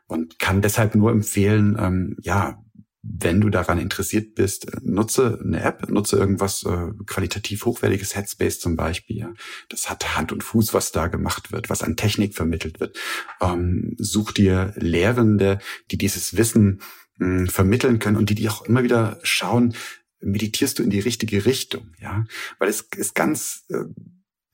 [0.06, 2.64] Und kann deshalb nur empfehlen, ähm, ja,
[3.10, 8.76] wenn du daran interessiert bist, nutze eine App, nutze irgendwas äh, qualitativ hochwertiges, Headspace zum
[8.76, 9.34] Beispiel.
[9.68, 12.98] Das hat Hand und Fuß, was da gemacht wird, was an Technik vermittelt wird.
[13.40, 15.58] Ähm, such dir Lehrende,
[15.90, 16.80] die dieses Wissen
[17.18, 19.74] mh, hm, vermitteln können und die dir auch immer wieder schauen,
[20.20, 22.24] meditierst du in die richtige Richtung, ja?
[22.58, 23.84] Weil es ist ganz äh,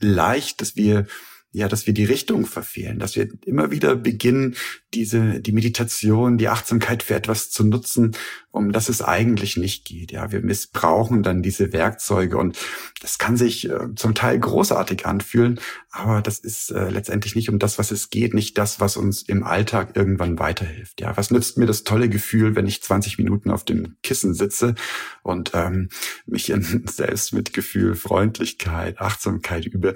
[0.01, 1.07] leicht, dass wir
[1.55, 4.57] ja, dass wir die Richtung verfehlen, dass wir immer wieder beginnen,
[4.93, 8.17] diese, die Meditation, die Achtsamkeit für etwas zu nutzen,
[8.51, 10.11] um das es eigentlich nicht geht.
[10.11, 12.59] Ja, wir missbrauchen dann diese Werkzeuge und
[13.01, 17.61] das kann sich äh, zum Teil großartig anfühlen, aber das ist äh, letztendlich nicht um
[17.61, 21.01] das, was es geht, nicht das, was uns im Alltag irgendwann weiterhilft.
[21.01, 24.75] Ja, was nützt mir das tolle Gefühl, wenn ich 20 Minuten auf dem Kissen sitze
[25.23, 25.88] und ähm,
[26.27, 29.95] mich in Selbstmitgefühl, Freundlichkeit, Achtsamkeit übe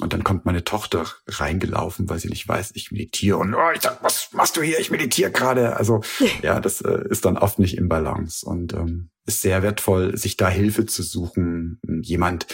[0.00, 3.82] und dann kommt meine Tochter reingelaufen, weil sie nicht weiß, ich meditiere und oh, ich
[3.82, 4.78] sag, was machst du hier?
[4.78, 5.76] Ich meditiere gerade.
[5.76, 6.02] Also
[6.42, 10.36] ja, das äh, ist dann oft nicht im Balance und ähm, ist sehr wertvoll, sich
[10.36, 11.80] da Hilfe zu suchen.
[12.02, 12.46] Jemand,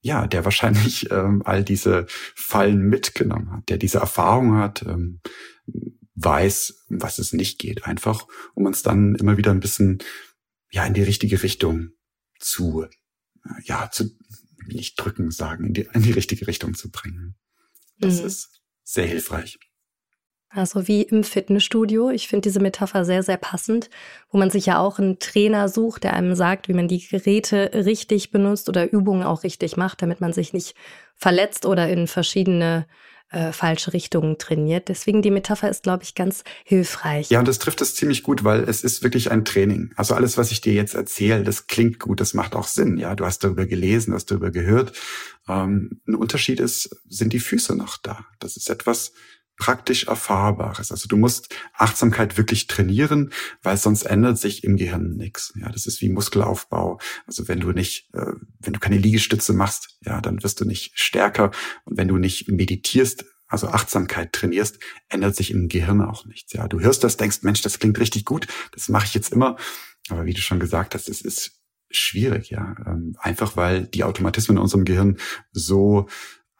[0.00, 5.20] ja, der wahrscheinlich ähm, all diese Fallen mitgenommen hat, der diese Erfahrung hat, ähm,
[6.14, 9.98] weiß, um was es nicht geht, einfach, um uns dann immer wieder ein bisschen
[10.70, 11.90] ja in die richtige Richtung
[12.38, 12.86] zu
[13.64, 14.10] ja zu
[14.66, 17.34] nicht drücken sagen, in die, in die richtige Richtung zu bringen.
[18.02, 18.26] Das mhm.
[18.26, 19.58] ist sehr hilfreich.
[20.54, 22.10] Also wie im Fitnessstudio.
[22.10, 23.88] Ich finde diese Metapher sehr, sehr passend,
[24.30, 27.70] wo man sich ja auch einen Trainer sucht, der einem sagt, wie man die Geräte
[27.72, 30.74] richtig benutzt oder Übungen auch richtig macht, damit man sich nicht
[31.16, 32.86] verletzt oder in verschiedene
[33.32, 34.88] äh, falsche Richtungen trainiert.
[34.88, 37.30] Deswegen die Metapher ist, glaube ich, ganz hilfreich.
[37.30, 39.92] Ja, und das trifft es ziemlich gut, weil es ist wirklich ein Training.
[39.96, 42.98] Also alles, was ich dir jetzt erzähle, das klingt gut, das macht auch Sinn.
[42.98, 44.92] Ja, du hast darüber gelesen, hast darüber gehört.
[45.48, 48.26] Ähm, ein Unterschied ist, sind die Füße noch da?
[48.38, 49.12] Das ist etwas,
[49.62, 50.90] praktisch Erfahrbares.
[50.90, 55.52] Also du musst Achtsamkeit wirklich trainieren, weil sonst ändert sich im Gehirn nichts.
[55.54, 56.98] Ja, das ist wie Muskelaufbau.
[57.28, 60.98] Also wenn du nicht, äh, wenn du keine Liegestütze machst, ja, dann wirst du nicht
[60.98, 61.52] stärker.
[61.84, 66.52] Und wenn du nicht meditierst, also Achtsamkeit trainierst, ändert sich im Gehirn auch nichts.
[66.54, 69.56] Ja, du hörst das, denkst, Mensch, das klingt richtig gut, das mache ich jetzt immer.
[70.08, 71.52] Aber wie du schon gesagt hast, es ist
[71.88, 75.18] schwierig, ja, ähm, einfach weil die Automatismen in unserem Gehirn
[75.52, 76.08] so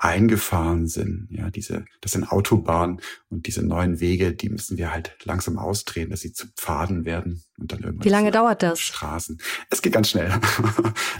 [0.03, 1.29] eingefahren sind.
[1.31, 6.11] Ja, diese, das sind Autobahnen und diese neuen Wege, die müssen wir halt langsam austreten,
[6.11, 8.05] dass sie zu Pfaden werden und dann irgendwann.
[8.05, 8.81] Wie lange dauert das?
[8.81, 9.41] Straßen.
[9.71, 10.33] Es geht ganz schnell.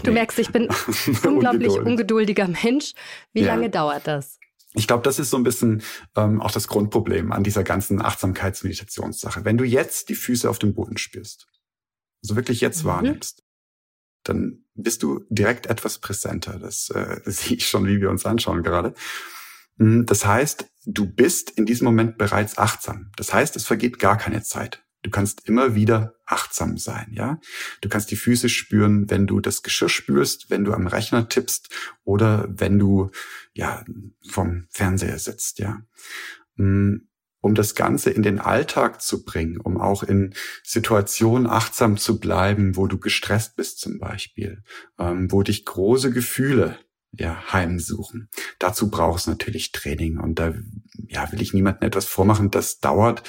[0.03, 0.15] Du nee.
[0.15, 0.67] merkst, ich bin
[1.23, 2.93] unglaublich ungeduldiger Mensch.
[3.31, 3.47] Wie ja.
[3.47, 4.37] lange dauert das?
[4.73, 5.81] Ich glaube, das ist so ein bisschen
[6.17, 9.45] ähm, auch das Grundproblem an dieser ganzen Achtsamkeitsmeditationssache.
[9.45, 11.47] Wenn du jetzt die Füße auf dem Boden spürst,
[12.21, 12.87] also wirklich jetzt mhm.
[12.87, 13.42] wahrnimmst,
[14.23, 16.59] dann bist du direkt etwas präsenter.
[16.59, 18.93] Das äh, sehe ich schon, wie wir uns anschauen gerade.
[19.77, 23.11] Hm, das heißt, du bist in diesem Moment bereits achtsam.
[23.15, 24.83] Das heißt, es vergeht gar keine Zeit.
[25.03, 27.39] Du kannst immer wieder achtsam sein, ja?
[27.81, 31.69] Du kannst die Füße spüren, wenn du das Geschirr spürst, wenn du am Rechner tippst
[32.05, 33.11] oder wenn du,
[33.53, 33.83] ja,
[34.25, 35.81] vom Fernseher sitzt, ja?
[37.43, 42.77] Um das Ganze in den Alltag zu bringen, um auch in Situationen achtsam zu bleiben,
[42.77, 44.63] wo du gestresst bist zum Beispiel,
[44.97, 46.79] ähm, wo dich große Gefühle
[47.11, 48.29] ja, heimsuchen.
[48.59, 50.53] Dazu brauchst natürlich Training und da
[51.09, 52.49] ja, will ich niemandem etwas vormachen.
[52.49, 53.23] Das dauert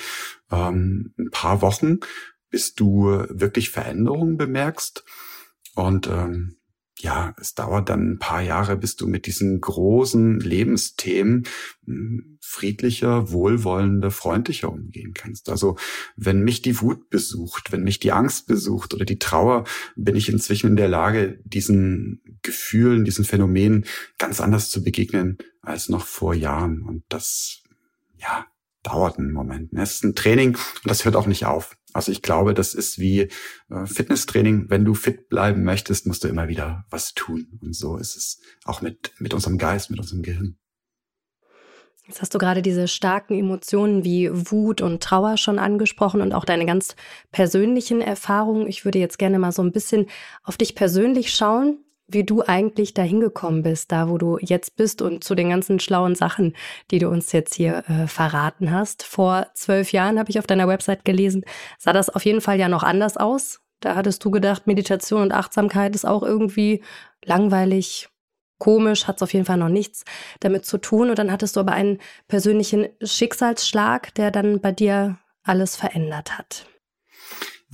[0.53, 1.99] ähm, ein paar Wochen,
[2.51, 5.05] bis du wirklich Veränderungen bemerkst
[5.75, 6.57] und ähm,
[7.05, 11.45] ja, es dauert dann ein paar Jahre, bis du mit diesen großen Lebensthemen
[11.85, 15.51] hm, friedlicher, wohlwollender, freundlicher umgehen kannst.
[15.51, 15.77] Also
[16.17, 19.65] wenn mich die Wut besucht, wenn mich die Angst besucht oder die Trauer,
[19.97, 23.85] bin ich inzwischen in der Lage, diesen Gefühlen, diesen Phänomenen
[24.17, 26.81] ganz anders zu begegnen als noch vor Jahren.
[26.81, 27.63] Und das,
[28.17, 28.47] ja,
[28.83, 29.75] dauert einen Moment.
[29.75, 31.77] Es ist ein Training und das hört auch nicht auf.
[31.95, 33.21] Also ich glaube, das ist wie
[33.71, 34.69] äh, Fitnesstraining.
[34.69, 37.59] Wenn du fit bleiben möchtest, musst du immer wieder was tun.
[37.63, 40.57] Und so ist es auch mit, mit unserem Geist, mit unserem Gehirn.
[42.07, 46.45] Jetzt hast du gerade diese starken Emotionen wie Wut und Trauer schon angesprochen und auch
[46.45, 46.97] deine ganz
[47.33, 48.67] persönlichen Erfahrungen.
[48.67, 50.07] Ich würde jetzt gerne mal so ein bisschen
[50.43, 55.03] auf dich persönlich schauen wie du eigentlich dahin gekommen bist, da wo du jetzt bist
[55.03, 56.55] und zu den ganzen schlauen Sachen,
[56.91, 59.03] die du uns jetzt hier äh, verraten hast.
[59.03, 61.45] Vor zwölf Jahren habe ich auf deiner Website gelesen,
[61.79, 63.61] sah das auf jeden Fall ja noch anders aus.
[63.81, 66.83] Da hattest du gedacht, Meditation und Achtsamkeit ist auch irgendwie
[67.25, 68.09] langweilig,
[68.59, 70.05] komisch, hat es auf jeden Fall noch nichts
[70.41, 71.11] damit zu tun.
[71.11, 76.67] Und dann hattest du aber einen persönlichen Schicksalsschlag, der dann bei dir alles verändert hat.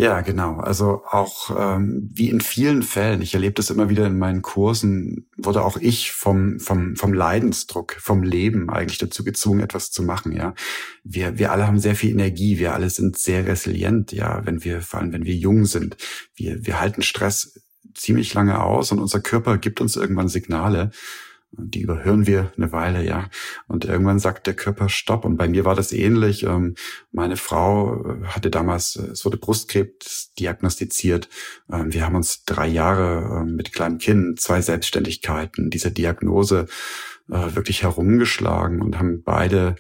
[0.00, 0.56] Ja, genau.
[0.56, 5.26] Also auch ähm, wie in vielen Fällen, ich erlebe das immer wieder in meinen Kursen,
[5.36, 10.32] wurde auch ich vom, vom, vom Leidensdruck, vom Leben eigentlich dazu gezwungen, etwas zu machen.
[10.32, 10.54] Ja,
[11.04, 14.12] wir, wir alle haben sehr viel Energie, wir alle sind sehr resilient.
[14.12, 15.98] Ja, wenn wir, vor allem wenn wir jung sind,
[16.34, 17.60] wir, wir halten Stress
[17.94, 20.92] ziemlich lange aus und unser Körper gibt uns irgendwann Signale
[21.52, 23.28] die überhören wir eine Weile, ja.
[23.66, 25.24] Und irgendwann sagt der Körper Stopp.
[25.24, 26.44] Und bei mir war das ähnlich.
[26.44, 26.74] Ähm,
[27.12, 31.28] meine Frau äh, hatte damals, äh, es wurde Brustkrebs diagnostiziert.
[31.70, 36.66] Ähm, wir haben uns drei Jahre ähm, mit kleinem Kind, zwei Selbstständigkeiten, dieser Diagnose
[37.30, 39.76] äh, wirklich herumgeschlagen und haben beide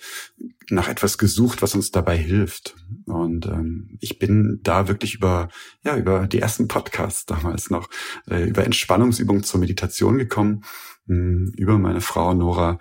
[0.68, 2.76] nach etwas gesucht, was uns dabei hilft.
[3.06, 5.48] Und ähm, ich bin da wirklich über
[5.84, 7.88] ja über die ersten Podcasts damals noch
[8.28, 10.64] äh, über Entspannungsübungen zur Meditation gekommen
[11.06, 12.78] über meine Frau Nora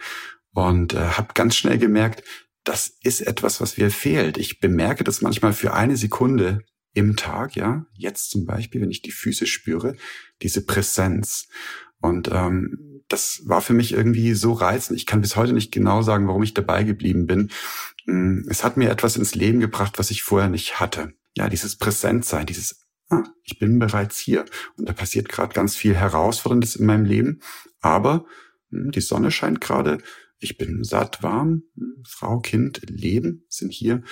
[0.53, 2.23] und äh, habe ganz schnell gemerkt,
[2.63, 4.37] das ist etwas, was mir fehlt.
[4.37, 6.61] Ich bemerke das manchmal für eine Sekunde
[6.93, 9.95] im Tag, ja, jetzt zum Beispiel, wenn ich die Füße spüre,
[10.41, 11.47] diese Präsenz.
[12.01, 14.97] Und ähm, das war für mich irgendwie so reizend.
[14.97, 17.49] Ich kann bis heute nicht genau sagen, warum ich dabei geblieben bin.
[18.05, 21.13] Mm, es hat mir etwas ins Leben gebracht, was ich vorher nicht hatte.
[21.35, 24.45] Ja, dieses Präsentsein, dieses ah, ich bin bereits hier
[24.77, 27.41] und da passiert gerade ganz viel Herausforderndes in meinem Leben
[27.81, 28.25] aber
[28.71, 29.99] hm, die Sonne scheint gerade,
[30.39, 34.03] ich bin satt, warm, hm, Frau, Kind, Leben sind hier.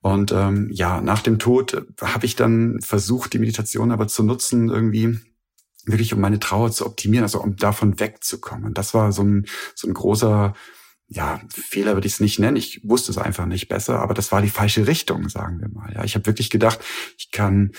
[0.00, 4.22] Und ähm, ja, nach dem Tod äh, habe ich dann versucht, die Meditation aber zu
[4.22, 5.20] nutzen, irgendwie
[5.84, 8.74] wirklich um meine Trauer zu optimieren, also um davon wegzukommen.
[8.74, 10.54] Das war so ein, so ein großer
[11.14, 12.56] ja, Fehler würde ich es nicht nennen.
[12.56, 15.92] Ich wusste es einfach nicht besser, aber das war die falsche Richtung, sagen wir mal.
[15.92, 16.80] Ja, ich habe wirklich gedacht,
[17.18, 17.72] ich kann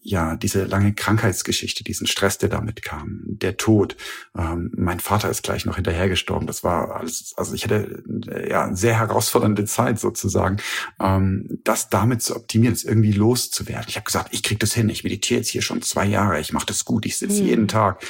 [0.00, 3.96] ja diese lange Krankheitsgeschichte, diesen Stress, der damit kam, der Tod.
[4.36, 6.46] Ähm, mein Vater ist gleich noch hinterher gestorben.
[6.46, 8.02] Das war alles, also ich hatte
[8.48, 10.56] ja eine sehr herausfordernde Zeit sozusagen,
[10.98, 13.86] ähm, das damit zu optimieren, es irgendwie loszuwerden.
[13.88, 14.88] Ich habe gesagt, ich krieg das hin.
[14.88, 16.40] Ich meditiere jetzt hier schon zwei Jahre.
[16.40, 17.04] Ich mache das gut.
[17.04, 17.48] Ich sitze mhm.
[17.48, 18.02] jeden Tag.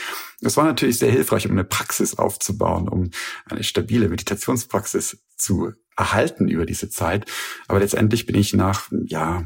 [0.43, 3.11] Das war natürlich sehr hilfreich, um eine Praxis aufzubauen, um
[3.47, 7.30] eine stabile Meditationspraxis zu erhalten über diese Zeit.
[7.68, 9.45] Aber letztendlich bin ich nach, ja,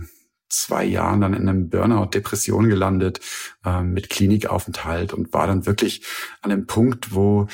[0.48, 3.20] zwei Jahren dann in einem Burnout, Depression gelandet,
[3.64, 6.02] äh, mit Klinikaufenthalt und war dann wirklich
[6.40, 7.48] an einem Punkt, wo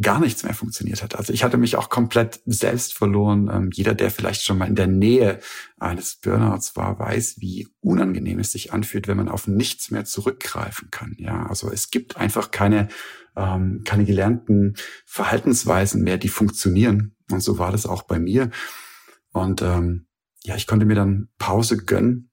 [0.00, 1.16] gar nichts mehr funktioniert hat.
[1.16, 3.50] Also ich hatte mich auch komplett selbst verloren.
[3.52, 5.40] Ähm, jeder, der vielleicht schon mal in der Nähe
[5.78, 10.90] eines Burnouts war, weiß, wie unangenehm es sich anfühlt, wenn man auf nichts mehr zurückgreifen
[10.90, 11.14] kann.
[11.18, 12.88] Ja, also es gibt einfach keine
[13.36, 14.74] ähm, keine gelernten
[15.06, 17.14] Verhaltensweisen mehr, die funktionieren.
[17.30, 18.50] Und so war das auch bei mir.
[19.32, 20.06] Und ähm,
[20.42, 22.29] ja, ich konnte mir dann Pause gönnen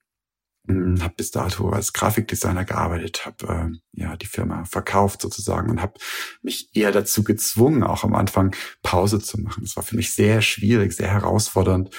[0.68, 6.00] habe bis dato als Grafikdesigner gearbeitet, habe äh, ja die Firma verkauft sozusagen und habe
[6.42, 9.64] mich eher dazu gezwungen, auch am Anfang Pause zu machen.
[9.64, 11.96] Das war für mich sehr schwierig, sehr herausfordernd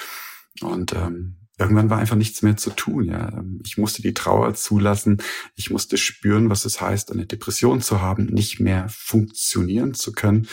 [0.61, 3.05] und ähm, irgendwann war einfach nichts mehr zu tun.
[3.05, 5.21] Ja, ähm, ich musste die Trauer zulassen,
[5.55, 10.47] ich musste spüren, was es heißt, eine Depression zu haben, nicht mehr funktionieren zu können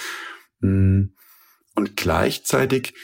[0.61, 1.15] hm,
[1.75, 2.95] und gleichzeitig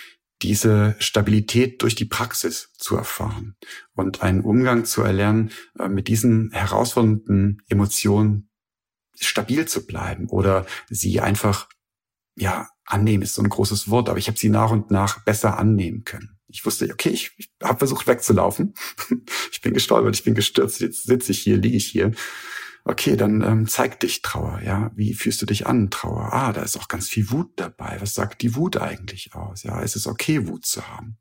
[0.43, 3.57] diese Stabilität durch die Praxis zu erfahren
[3.95, 8.51] und einen Umgang zu erlernen, äh, mit diesen herausfordernden Emotionen
[9.19, 11.69] stabil zu bleiben oder sie einfach,
[12.37, 15.59] ja, annehmen ist so ein großes Wort, aber ich habe sie nach und nach besser
[15.59, 16.39] annehmen können.
[16.49, 18.75] Ich wusste, okay, ich, ich habe versucht wegzulaufen.
[19.53, 22.13] ich bin gestolpert, ich bin gestürzt, jetzt sitze ich hier, liege ich hier
[22.85, 24.91] okay, dann ähm, zeig dich Trauer, ja.
[24.95, 26.33] Wie fühlst du dich an, Trauer?
[26.33, 27.97] Ah, da ist auch ganz viel Wut dabei.
[28.01, 29.63] Was sagt die Wut eigentlich aus?
[29.63, 31.19] Ja, ist es okay, Wut zu haben?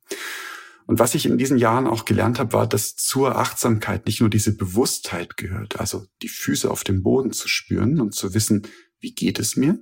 [0.88, 4.30] Und was ich in diesen Jahren auch gelernt habe, war, dass zur Achtsamkeit nicht nur
[4.30, 8.68] diese Bewusstheit gehört, also die Füße auf dem Boden zu spüren und zu wissen,
[9.00, 9.80] wie geht es mir,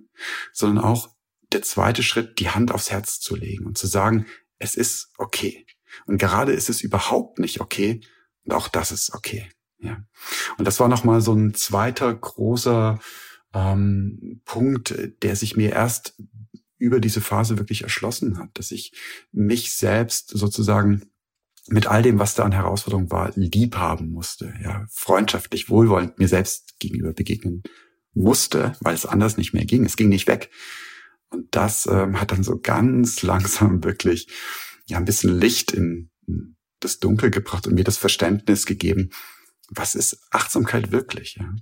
[0.54, 1.10] sondern auch
[1.52, 4.26] der zweite Schritt, die Hand aufs Herz zu legen und zu sagen,
[4.60, 5.66] es ist okay.
[6.06, 8.02] Und gerade ist es überhaupt nicht okay
[8.44, 9.50] und auch das ist okay.
[9.80, 10.04] Ja.
[10.58, 13.00] Und das war nochmal so ein zweiter großer
[13.54, 16.16] ähm, Punkt, der sich mir erst
[16.78, 18.94] über diese Phase wirklich erschlossen hat, dass ich
[19.32, 21.10] mich selbst sozusagen
[21.68, 26.28] mit all dem, was da an Herausforderungen war, lieb haben musste, ja, freundschaftlich, wohlwollend mir
[26.28, 27.64] selbst gegenüber begegnen
[28.14, 29.86] musste, weil es anders nicht mehr ging.
[29.86, 30.50] Es ging nicht weg.
[31.30, 34.28] Und das ähm, hat dann so ganz langsam wirklich
[34.88, 36.10] ja ein bisschen Licht in
[36.80, 39.10] das Dunkel gebracht und mir das Verständnis gegeben,
[39.70, 41.36] was ist Achtsamkeit wirklich?
[41.40, 41.54] Ja?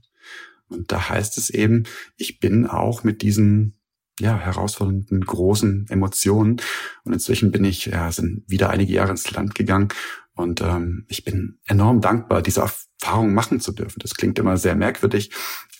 [0.68, 1.84] Und da heißt es eben,
[2.16, 3.74] ich bin auch mit diesen
[4.20, 6.60] ja, herausfordernden, großen Emotionen.
[7.04, 9.90] Und inzwischen bin ich, ja, sind wieder einige Jahre ins Land gegangen
[10.38, 14.00] und ähm, ich bin enorm dankbar, diese Erfahrung machen zu dürfen.
[14.00, 15.32] Das klingt immer sehr merkwürdig,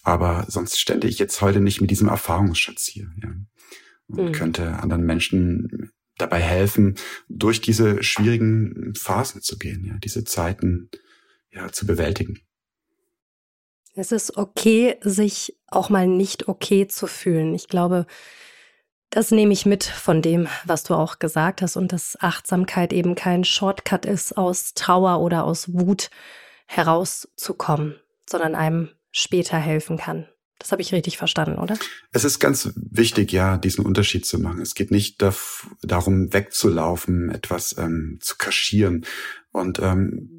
[0.02, 3.12] aber sonst stände ich jetzt heute nicht mit diesem Erfahrungsschatz hier.
[3.22, 3.30] Ja.
[4.08, 4.32] Und mhm.
[4.32, 6.96] könnte anderen Menschen dabei helfen,
[7.30, 10.90] durch diese schwierigen Phasen zu gehen, ja, diese Zeiten
[11.52, 12.40] ja, zu bewältigen.
[13.96, 17.56] Es ist okay, sich auch mal nicht okay zu fühlen.
[17.56, 18.06] Ich glaube,
[19.10, 23.16] das nehme ich mit von dem, was du auch gesagt hast und dass Achtsamkeit eben
[23.16, 26.10] kein Shortcut ist, aus Trauer oder aus Wut
[26.68, 27.96] herauszukommen,
[28.30, 30.28] sondern einem später helfen kann.
[30.60, 31.78] Das habe ich richtig verstanden, oder?
[32.12, 34.62] Es ist ganz wichtig, ja, diesen Unterschied zu machen.
[34.62, 35.24] Es geht nicht
[35.84, 39.06] darum, wegzulaufen, etwas ähm, zu kaschieren.
[39.52, 40.37] Und ähm,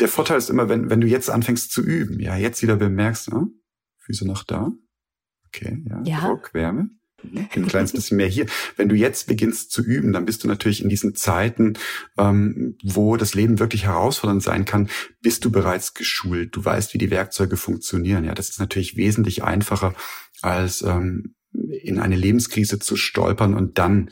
[0.00, 3.32] der Vorteil ist immer, wenn, wenn du jetzt anfängst zu üben, ja, jetzt wieder bemerkst,
[3.32, 3.48] ne?
[3.98, 4.72] Füße noch da.
[5.48, 6.20] Okay, ja, ja.
[6.20, 6.90] Druck, Wärme.
[7.34, 8.46] Ein kleines bisschen mehr hier.
[8.76, 11.74] Wenn du jetzt beginnst zu üben, dann bist du natürlich in diesen Zeiten,
[12.18, 14.88] ähm, wo das Leben wirklich herausfordernd sein kann,
[15.22, 16.54] bist du bereits geschult.
[16.54, 18.24] Du weißt, wie die Werkzeuge funktionieren.
[18.24, 19.94] Ja, das ist natürlich wesentlich einfacher,
[20.42, 24.10] als ähm, in eine Lebenskrise zu stolpern und dann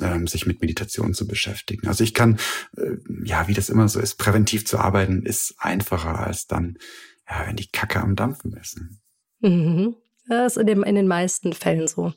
[0.00, 1.86] ähm, sich mit Meditation zu beschäftigen.
[1.86, 2.38] Also ich kann,
[2.76, 6.78] äh, ja, wie das immer so ist, präventiv zu arbeiten, ist einfacher als dann,
[7.28, 8.80] ja, wenn die Kacke am Dampfen ist.
[9.40, 9.96] Mhm.
[10.28, 12.12] Das ist in, dem, in den meisten Fällen so.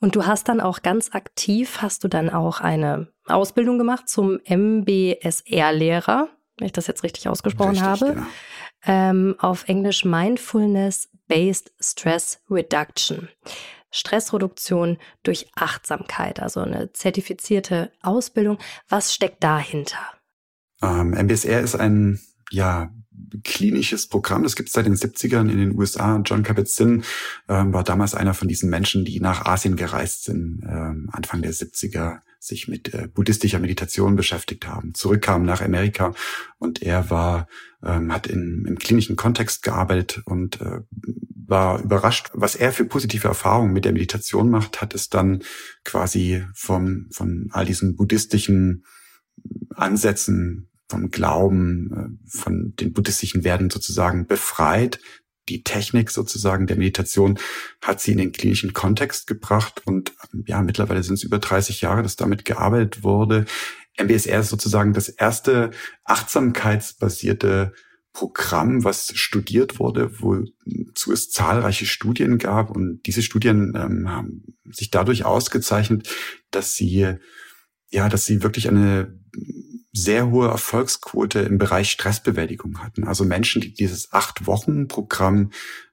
[0.00, 4.38] Und du hast dann auch ganz aktiv, hast du dann auch eine Ausbildung gemacht zum
[4.44, 8.14] MBSR-Lehrer, wenn ich das jetzt richtig ausgesprochen richtig, habe.
[8.14, 8.26] Genau.
[8.84, 13.28] Ähm, auf Englisch Mindfulness Based Stress Reduction.
[13.90, 18.58] Stressreduktion durch Achtsamkeit, also eine zertifizierte Ausbildung.
[18.88, 19.98] Was steckt dahinter?
[20.82, 22.20] Ähm, MBSR ist ein
[22.50, 22.90] ja
[23.44, 24.42] klinisches Programm.
[24.42, 26.20] Das gibt es seit den 70ern in den USA.
[26.24, 27.04] John Kabat-Zinn
[27.48, 31.52] ähm, war damals einer von diesen Menschen, die nach Asien gereist sind, ähm, Anfang der
[31.52, 36.14] 70er sich mit äh, buddhistischer Meditation beschäftigt haben, zurückkamen nach Amerika
[36.58, 37.48] und er war,
[37.82, 40.80] ähm, hat in, im klinischen Kontext gearbeitet und äh,
[41.48, 45.42] war überrascht, was er für positive Erfahrungen mit der Meditation macht, hat es dann
[45.84, 48.84] quasi vom, von all diesen buddhistischen
[49.74, 55.00] Ansätzen, vom Glauben, äh, von den buddhistischen Werten sozusagen befreit.
[55.48, 57.38] Die Technik sozusagen der Meditation
[57.82, 60.12] hat sie in den klinischen Kontext gebracht und
[60.46, 63.46] ja, mittlerweile sind es über 30 Jahre, dass damit gearbeitet wurde.
[63.98, 65.70] MBSR ist sozusagen das erste
[66.04, 67.72] achtsamkeitsbasierte
[68.12, 72.70] Programm, was studiert wurde, wozu es zahlreiche Studien gab.
[72.70, 76.08] Und diese Studien ähm, haben sich dadurch ausgezeichnet,
[76.50, 77.14] dass sie,
[77.90, 79.18] ja, dass sie wirklich eine
[79.92, 83.04] sehr hohe Erfolgsquote im Bereich Stressbewältigung hatten.
[83.04, 85.50] Also Menschen, die dieses Acht-Wochen-Programm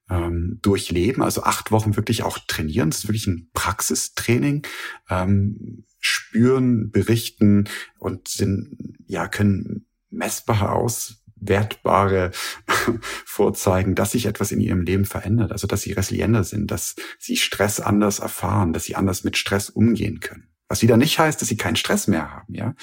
[0.10, 4.66] ähm, durchleben, also acht Wochen wirklich auch trainieren, das ist wirklich ein Praxistraining,
[5.10, 12.32] ähm, spüren, berichten und sind, ja, können messbar aus wertbare
[13.26, 17.38] vorzeigen, dass sich etwas in ihrem Leben verändert, also dass sie resilienter sind, dass sie
[17.38, 20.50] Stress anders erfahren, dass sie anders mit Stress umgehen können.
[20.68, 22.74] Was wieder nicht heißt, dass sie keinen Stress mehr haben, ja.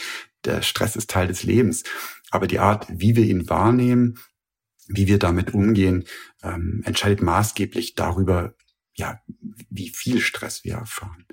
[0.44, 1.84] Der Stress ist Teil des Lebens.
[2.30, 4.18] Aber die Art, wie wir ihn wahrnehmen,
[4.88, 6.04] wie wir damit umgehen,
[6.42, 8.54] ähm, entscheidet maßgeblich darüber,
[8.94, 9.20] ja,
[9.70, 11.26] wie viel Stress wir erfahren.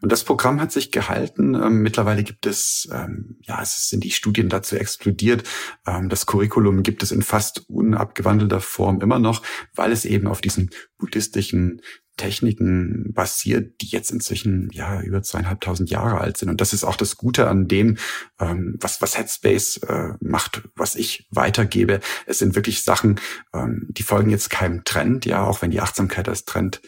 [0.00, 1.54] Und das Programm hat sich gehalten.
[1.54, 5.48] Ähm, mittlerweile gibt es, ähm, ja, es sind die Studien dazu explodiert.
[5.86, 9.42] Ähm, das Curriculum gibt es in fast unabgewandelter Form immer noch,
[9.74, 11.80] weil es eben auf diesen buddhistischen
[12.16, 16.48] Techniken basiert, die jetzt inzwischen ja über zweieinhalbtausend Jahre alt sind.
[16.48, 17.98] Und das ist auch das Gute an dem,
[18.40, 22.00] ähm, was, was Headspace äh, macht, was ich weitergebe.
[22.26, 23.20] Es sind wirklich Sachen,
[23.52, 26.80] ähm, die folgen jetzt keinem Trend, ja, auch wenn die Achtsamkeit als Trend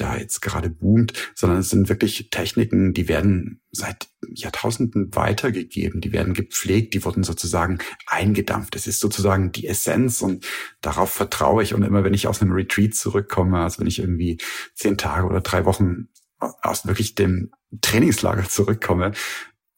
[0.00, 6.12] da jetzt gerade boomt, sondern es sind wirklich Techniken, die werden seit Jahrtausenden weitergegeben, die
[6.12, 8.74] werden gepflegt, die wurden sozusagen eingedampft.
[8.74, 10.46] Das ist sozusagen die Essenz und
[10.80, 11.74] darauf vertraue ich.
[11.74, 14.38] Und immer wenn ich aus einem Retreat zurückkomme, also wenn ich irgendwie
[14.74, 19.12] zehn Tage oder drei Wochen aus wirklich dem Trainingslager zurückkomme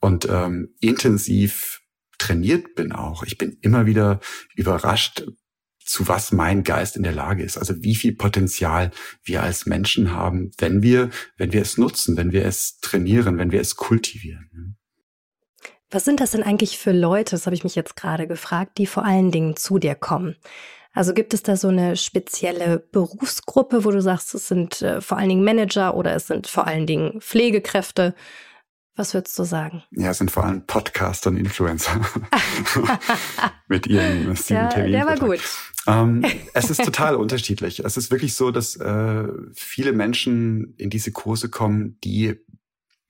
[0.00, 1.80] und ähm, intensiv
[2.18, 3.22] trainiert bin auch.
[3.22, 4.20] Ich bin immer wieder
[4.54, 5.26] überrascht,
[5.90, 7.58] zu was mein Geist in der Lage ist.
[7.58, 8.92] Also wie viel Potenzial
[9.24, 13.50] wir als Menschen haben, wenn wir, wenn wir es nutzen, wenn wir es trainieren, wenn
[13.50, 14.76] wir es kultivieren.
[15.90, 18.86] Was sind das denn eigentlich für Leute, das habe ich mich jetzt gerade gefragt, die
[18.86, 20.36] vor allen Dingen zu dir kommen?
[20.92, 25.18] Also gibt es da so eine spezielle Berufsgruppe, wo du sagst, es sind äh, vor
[25.18, 28.14] allen Dingen Manager oder es sind vor allen Dingen Pflegekräfte?
[28.96, 29.82] Was würdest du sagen?
[29.92, 32.00] Ja, es sind vor allem Podcaster und Influencer
[33.68, 35.40] mit ihrem Ja, der war gut.
[35.86, 36.24] Ähm,
[36.54, 37.80] es ist total unterschiedlich.
[37.84, 42.36] Es ist wirklich so, dass äh, viele Menschen in diese Kurse kommen, die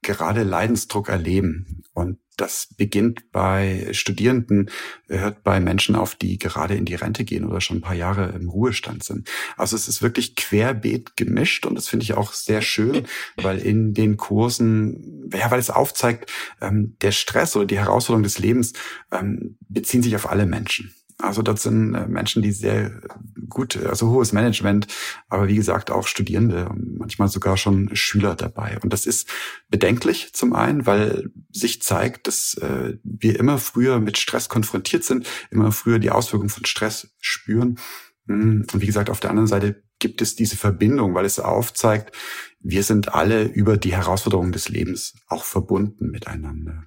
[0.03, 1.83] gerade Leidensdruck erleben.
[1.93, 4.71] Und das beginnt bei Studierenden,
[5.09, 8.31] hört bei Menschen auf, die gerade in die Rente gehen oder schon ein paar Jahre
[8.31, 9.29] im Ruhestand sind.
[9.57, 13.95] Also es ist wirklich querbeet gemischt und das finde ich auch sehr schön, weil in
[13.95, 16.31] den Kursen, ja, weil es aufzeigt,
[16.61, 18.73] ähm, der Stress oder die Herausforderung des Lebens
[19.13, 20.95] ähm, beziehen sich auf alle Menschen.
[21.23, 23.01] Also das sind äh, Menschen, die sehr
[23.49, 24.87] gut, also hohes Management,
[25.29, 28.79] aber wie gesagt auch Studierende und manchmal sogar schon Schüler dabei.
[28.83, 29.29] Und das ist
[29.69, 35.27] bedenklich zum einen, weil sich zeigt, dass äh, wir immer früher mit Stress konfrontiert sind,
[35.51, 37.79] immer früher die Auswirkungen von Stress spüren.
[38.27, 42.17] Hm, und wie gesagt, auf der anderen Seite gibt es diese Verbindung, weil es aufzeigt,
[42.61, 46.85] wir sind alle über die Herausforderungen des Lebens auch verbunden miteinander.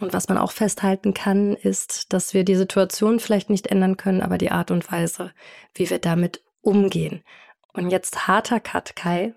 [0.00, 4.22] Und was man auch festhalten kann, ist, dass wir die Situation vielleicht nicht ändern können,
[4.22, 5.32] aber die Art und Weise,
[5.74, 7.22] wie wir damit umgehen.
[7.72, 9.34] Und jetzt harter Cut, Kai.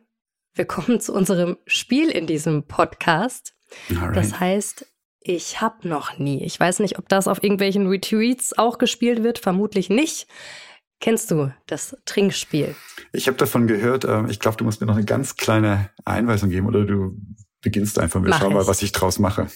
[0.56, 3.54] Wir kommen zu unserem Spiel in diesem Podcast.
[3.90, 4.16] Alright.
[4.16, 4.86] Das heißt,
[5.20, 6.44] ich hab noch nie.
[6.44, 10.28] Ich weiß nicht, ob das auf irgendwelchen Retweets auch gespielt wird, vermutlich nicht.
[11.00, 12.76] Kennst du das Trinkspiel?
[13.12, 14.06] Ich habe davon gehört.
[14.06, 17.18] Ähm, ich glaube, du musst mir noch eine ganz kleine Einweisung geben oder du
[17.62, 18.22] beginnst einfach.
[18.22, 18.56] Wir Mach schauen ich.
[18.56, 19.48] mal, was ich draus mache.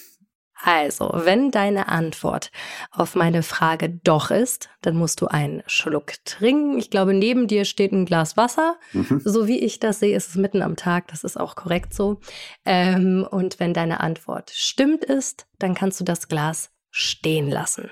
[0.59, 2.51] Also, wenn deine Antwort
[2.91, 6.77] auf meine Frage doch ist, dann musst du einen Schluck trinken.
[6.79, 8.77] Ich glaube, neben dir steht ein Glas Wasser.
[8.91, 9.21] Mhm.
[9.23, 11.07] So wie ich das sehe, ist es mitten am Tag.
[11.09, 12.19] Das ist auch korrekt so.
[12.65, 17.91] Ähm, und wenn deine Antwort stimmt ist, dann kannst du das Glas stehen lassen.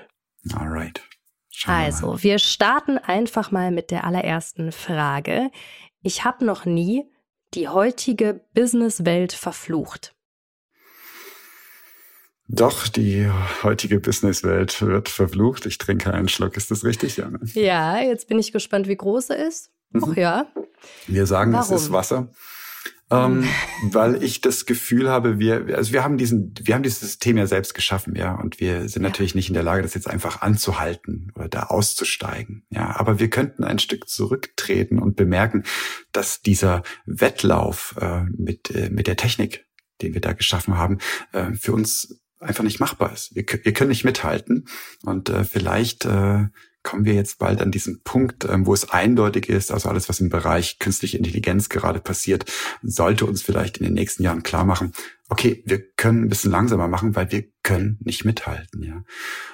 [0.52, 1.00] Alright.
[1.66, 2.22] Also, mal.
[2.22, 5.50] wir starten einfach mal mit der allerersten Frage.
[6.02, 7.04] Ich habe noch nie
[7.54, 10.15] die heutige Businesswelt verflucht.
[12.48, 13.28] Doch, die
[13.62, 15.66] heutige Businesswelt wird verflucht.
[15.66, 16.56] Ich trinke einen Schluck.
[16.56, 17.40] Ist das richtig, Janne?
[17.54, 19.70] Ja, jetzt bin ich gespannt, wie groß er ist.
[19.90, 20.04] Mhm.
[20.04, 20.46] Ach ja.
[21.06, 21.74] Wir sagen, Warum?
[21.74, 22.30] es ist Wasser.
[23.08, 23.48] Ähm,
[23.84, 27.46] weil ich das Gefühl habe, wir, also wir haben diesen, wir haben dieses System ja
[27.46, 31.30] selbst geschaffen, ja, und wir sind natürlich nicht in der Lage, das jetzt einfach anzuhalten
[31.36, 35.62] oder da auszusteigen, ja, aber wir könnten ein Stück zurücktreten und bemerken,
[36.10, 39.66] dass dieser Wettlauf äh, mit äh, mit der Technik,
[40.02, 40.98] den wir da geschaffen haben,
[41.30, 43.34] äh, für uns einfach nicht machbar ist.
[43.34, 44.66] Wir, wir können nicht mithalten
[45.02, 46.46] und äh, vielleicht äh,
[46.86, 50.20] kommen wir jetzt bald an diesen Punkt, ähm, wo es eindeutig ist, also alles, was
[50.20, 52.44] im Bereich künstliche Intelligenz gerade passiert,
[52.80, 54.92] sollte uns vielleicht in den nächsten Jahren klar machen,
[55.28, 59.02] okay, wir können ein bisschen langsamer machen, weil wir können nicht mithalten, ja.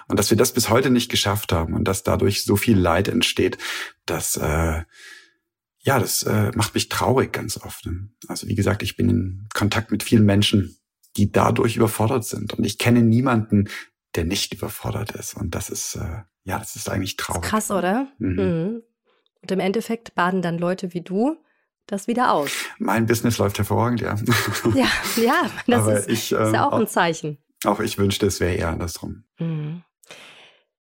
[0.08, 3.08] Und dass wir das bis heute nicht geschafft haben und dass dadurch so viel Leid
[3.08, 3.56] entsteht,
[4.04, 4.82] dass äh,
[5.84, 7.86] ja, das äh, macht mich traurig ganz oft.
[7.86, 8.10] Ne?
[8.28, 10.76] Also wie gesagt, ich bin in Kontakt mit vielen Menschen,
[11.16, 12.54] die dadurch überfordert sind.
[12.54, 13.68] Und ich kenne niemanden,
[14.14, 15.34] der nicht überfordert ist.
[15.34, 17.44] Und das ist, äh, ja, das ist eigentlich traurig.
[17.44, 18.08] Ist krass, oder?
[18.18, 18.34] Mhm.
[18.34, 18.82] Mhm.
[19.42, 21.36] Und im Endeffekt baden dann Leute wie du
[21.86, 22.50] das wieder aus.
[22.78, 24.16] Mein Business läuft hervorragend, ja.
[24.74, 24.86] Ja,
[25.16, 27.38] ja, das ist, ich, äh, ist, ja auch ein Zeichen.
[27.64, 29.24] Auch ich wünschte, es wäre eher andersrum.
[29.38, 29.82] Mhm.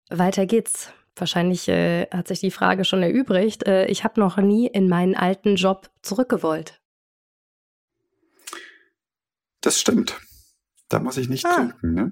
[0.10, 0.92] Weiter geht's.
[1.16, 3.68] Wahrscheinlich äh, hat sich die Frage schon erübrigt.
[3.68, 6.82] Äh, ich habe noch nie in meinen alten Job zurückgewollt.
[9.64, 10.20] Das stimmt.
[10.90, 11.56] Da muss ich nicht ah.
[11.56, 12.12] trinken, ne?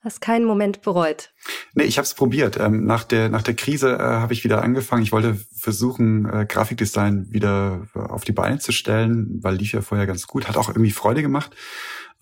[0.00, 1.32] Hast keinen Moment bereut?
[1.74, 2.58] Nee, ich habe es probiert.
[2.58, 5.02] Ähm, nach, der, nach der Krise äh, habe ich wieder angefangen.
[5.02, 10.06] Ich wollte versuchen, äh, Grafikdesign wieder auf die Beine zu stellen, weil lief ja vorher
[10.06, 10.48] ganz gut.
[10.48, 11.56] Hat auch irgendwie Freude gemacht.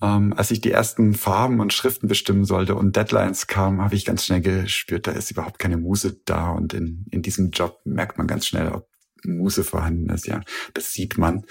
[0.00, 4.06] Ähm, als ich die ersten Farben und Schriften bestimmen sollte und Deadlines kamen, habe ich
[4.06, 6.50] ganz schnell gespürt, da ist überhaupt keine Muse da.
[6.50, 8.88] Und in, in diesem Job merkt man ganz schnell, ob
[9.22, 10.26] Muse vorhanden ist.
[10.26, 10.40] Ja,
[10.72, 11.44] das sieht man.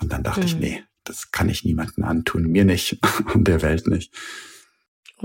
[0.00, 0.46] Und dann dachte mhm.
[0.46, 2.98] ich, nee, das kann ich niemandem antun, mir nicht
[3.34, 4.12] und der Welt nicht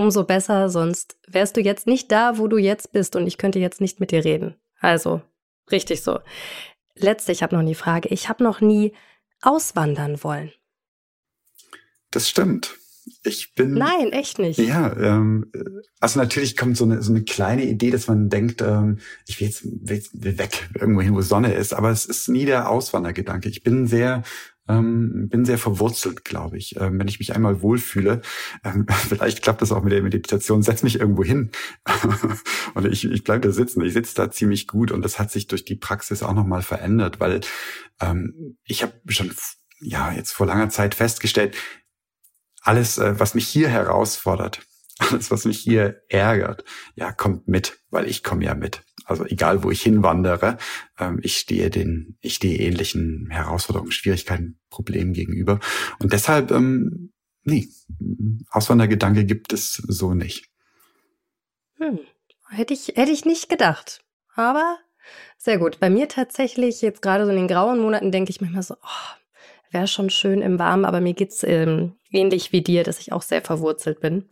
[0.00, 3.58] umso besser, sonst wärst du jetzt nicht da, wo du jetzt bist und ich könnte
[3.58, 4.54] jetzt nicht mit dir reden.
[4.80, 5.20] Also,
[5.70, 6.20] richtig so.
[6.96, 8.92] Letzte, ich habe noch nie Frage, ich habe noch nie
[9.42, 10.52] auswandern wollen.
[12.10, 12.76] Das stimmt.
[13.22, 13.74] Ich bin.
[13.74, 14.58] Nein, echt nicht.
[14.58, 15.50] Ja, ähm,
[16.00, 19.48] also natürlich kommt so eine, so eine kleine Idee, dass man denkt, ähm, ich will
[19.48, 23.48] jetzt, will, will weg, irgendwo hin, wo Sonne ist, aber es ist nie der Auswandergedanke.
[23.48, 24.22] Ich bin sehr
[24.70, 26.76] ähm, bin sehr verwurzelt, glaube ich.
[26.76, 28.22] Ähm, wenn ich mich einmal wohlfühle,
[28.64, 31.50] ähm, vielleicht klappt das auch mit der Meditation, setz mich irgendwo hin
[32.74, 33.82] und ich, ich bleibe da sitzen.
[33.82, 37.18] Ich sitze da ziemlich gut und das hat sich durch die Praxis auch nochmal verändert,
[37.20, 37.40] weil
[38.00, 39.32] ähm, ich habe schon
[39.80, 41.56] ja jetzt vor langer Zeit festgestellt,
[42.62, 44.60] alles, äh, was mich hier herausfordert,
[44.98, 46.64] alles, was mich hier ärgert,
[46.94, 48.82] ja, kommt mit, weil ich komme ja mit.
[49.10, 50.56] Also egal, wo ich hinwandere,
[50.96, 55.58] ähm, ich stehe den, ich stehe ähnlichen Herausforderungen, Schwierigkeiten, Problemen gegenüber.
[55.98, 57.68] Und deshalb, ähm, nee,
[58.52, 60.48] Auswandergedanke gibt es so nicht.
[61.78, 61.98] Hm.
[62.50, 64.04] Hätte ich, hätte ich nicht gedacht.
[64.36, 64.78] Aber
[65.36, 65.80] sehr gut.
[65.80, 69.72] Bei mir tatsächlich, jetzt gerade so in den grauen Monaten, denke ich manchmal so, oh,
[69.72, 73.22] wäre schon schön im Warmen, aber mir geht's ähm, ähnlich wie dir, dass ich auch
[73.22, 74.28] sehr verwurzelt bin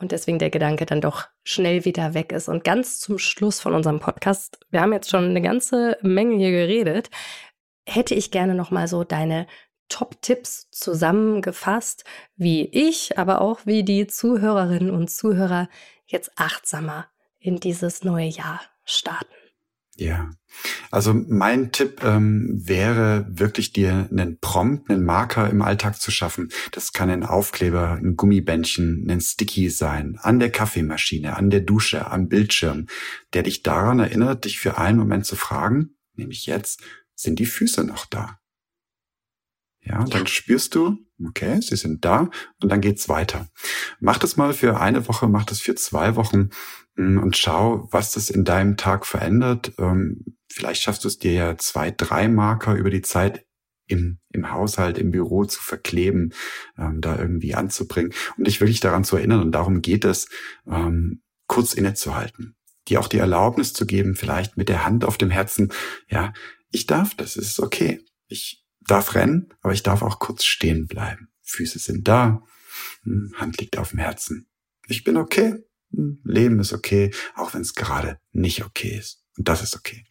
[0.00, 2.48] und deswegen der Gedanke dann doch schnell wieder weg ist.
[2.48, 6.50] Und ganz zum Schluss von unserem Podcast, wir haben jetzt schon eine ganze Menge hier
[6.50, 7.10] geredet,
[7.86, 9.46] hätte ich gerne noch mal so deine
[9.88, 12.04] Top-Tipps zusammengefasst,
[12.36, 15.68] wie ich, aber auch wie die Zuhörerinnen und Zuhörer
[16.06, 17.06] jetzt achtsamer
[17.38, 19.39] in dieses neue Jahr starten.
[20.00, 20.30] Ja,
[20.90, 26.48] also mein Tipp ähm, wäre wirklich dir einen Prompt, einen Marker im Alltag zu schaffen.
[26.72, 32.10] Das kann ein Aufkleber, ein Gummibändchen, ein Sticky sein, an der Kaffeemaschine, an der Dusche,
[32.10, 32.86] am Bildschirm,
[33.34, 36.80] der dich daran erinnert, dich für einen Moment zu fragen, nämlich jetzt,
[37.14, 38.40] sind die Füße noch da?
[39.82, 40.96] Ja, dann spürst du,
[41.28, 42.30] okay, sie sind da
[42.62, 43.48] und dann geht's weiter.
[44.00, 46.50] Mach das mal für eine Woche, mach das für zwei Wochen
[46.96, 49.72] und schau, was das in deinem Tag verändert.
[49.78, 53.44] Ähm, vielleicht schaffst du es dir ja zwei, drei Marker über die Zeit
[53.86, 56.32] im, im Haushalt, im Büro zu verkleben,
[56.78, 59.40] ähm, da irgendwie anzubringen und dich wirklich daran zu erinnern.
[59.40, 60.28] Und darum geht es,
[60.66, 62.54] ähm, kurz innezuhalten,
[62.88, 65.72] dir auch die Erlaubnis zu geben, vielleicht mit der Hand auf dem Herzen,
[66.08, 66.32] ja,
[66.70, 68.04] ich darf das, es ist okay.
[68.28, 71.28] Ich darf rennen, aber ich darf auch kurz stehen bleiben.
[71.42, 72.42] Füße sind da,
[73.02, 74.48] hm, Hand liegt auf dem Herzen.
[74.86, 79.24] Ich bin okay, Leben ist okay, auch wenn es gerade nicht okay ist.
[79.36, 80.04] Und das ist okay.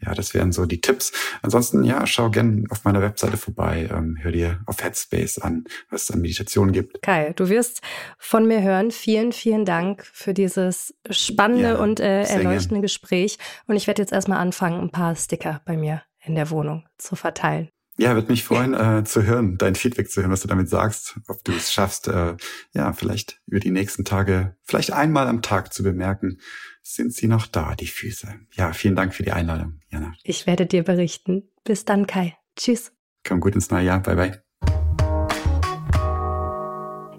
[0.00, 1.10] Ja, das wären so die Tipps.
[1.42, 6.04] Ansonsten, ja, schau gern auf meiner Webseite vorbei, ähm, hör dir auf Headspace an, was
[6.04, 7.02] es an Meditation gibt.
[7.02, 7.80] Kai, du wirst
[8.16, 8.92] von mir hören.
[8.92, 12.80] Vielen, vielen Dank für dieses spannende ja, und äh, erleuchtende.
[12.80, 13.38] Gespräch.
[13.66, 17.16] Und ich werde jetzt erstmal anfangen, ein paar Sticker bei mir in der Wohnung zu
[17.16, 17.68] verteilen.
[18.00, 21.18] Ja, würde mich freuen äh, zu hören, dein Feedback zu hören, was du damit sagst,
[21.26, 22.36] ob du es schaffst, äh,
[22.72, 26.38] ja, vielleicht über die nächsten Tage, vielleicht einmal am Tag zu bemerken,
[26.80, 28.28] sind sie noch da, die Füße.
[28.52, 30.14] Ja, vielen Dank für die Einladung, Jana.
[30.22, 31.50] Ich werde dir berichten.
[31.64, 32.36] Bis dann, Kai.
[32.56, 32.92] Tschüss.
[33.26, 34.00] Komm gut ins neue Jahr.
[34.00, 34.42] Bye, bye.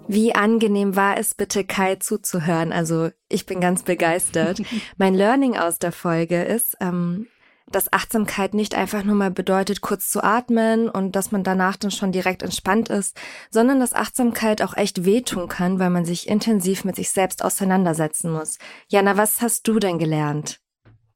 [0.08, 2.72] Wie angenehm war es bitte, Kai zuzuhören?
[2.72, 4.62] Also ich bin ganz begeistert.
[4.96, 7.26] mein Learning aus der Folge ist, ähm,
[7.70, 11.90] dass Achtsamkeit nicht einfach nur mal bedeutet, kurz zu atmen und dass man danach dann
[11.90, 13.16] schon direkt entspannt ist,
[13.50, 18.32] sondern dass Achtsamkeit auch echt wehtun kann, weil man sich intensiv mit sich selbst auseinandersetzen
[18.32, 18.58] muss.
[18.88, 20.60] Jana, was hast du denn gelernt?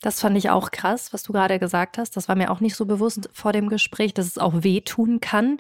[0.01, 2.17] Das fand ich auch krass, was du gerade gesagt hast.
[2.17, 5.59] Das war mir auch nicht so bewusst vor dem Gespräch, dass es auch wehtun kann.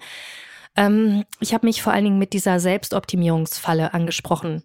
[0.76, 4.62] Ähm, ich habe mich vor allen Dingen mit dieser Selbstoptimierungsfalle angesprochen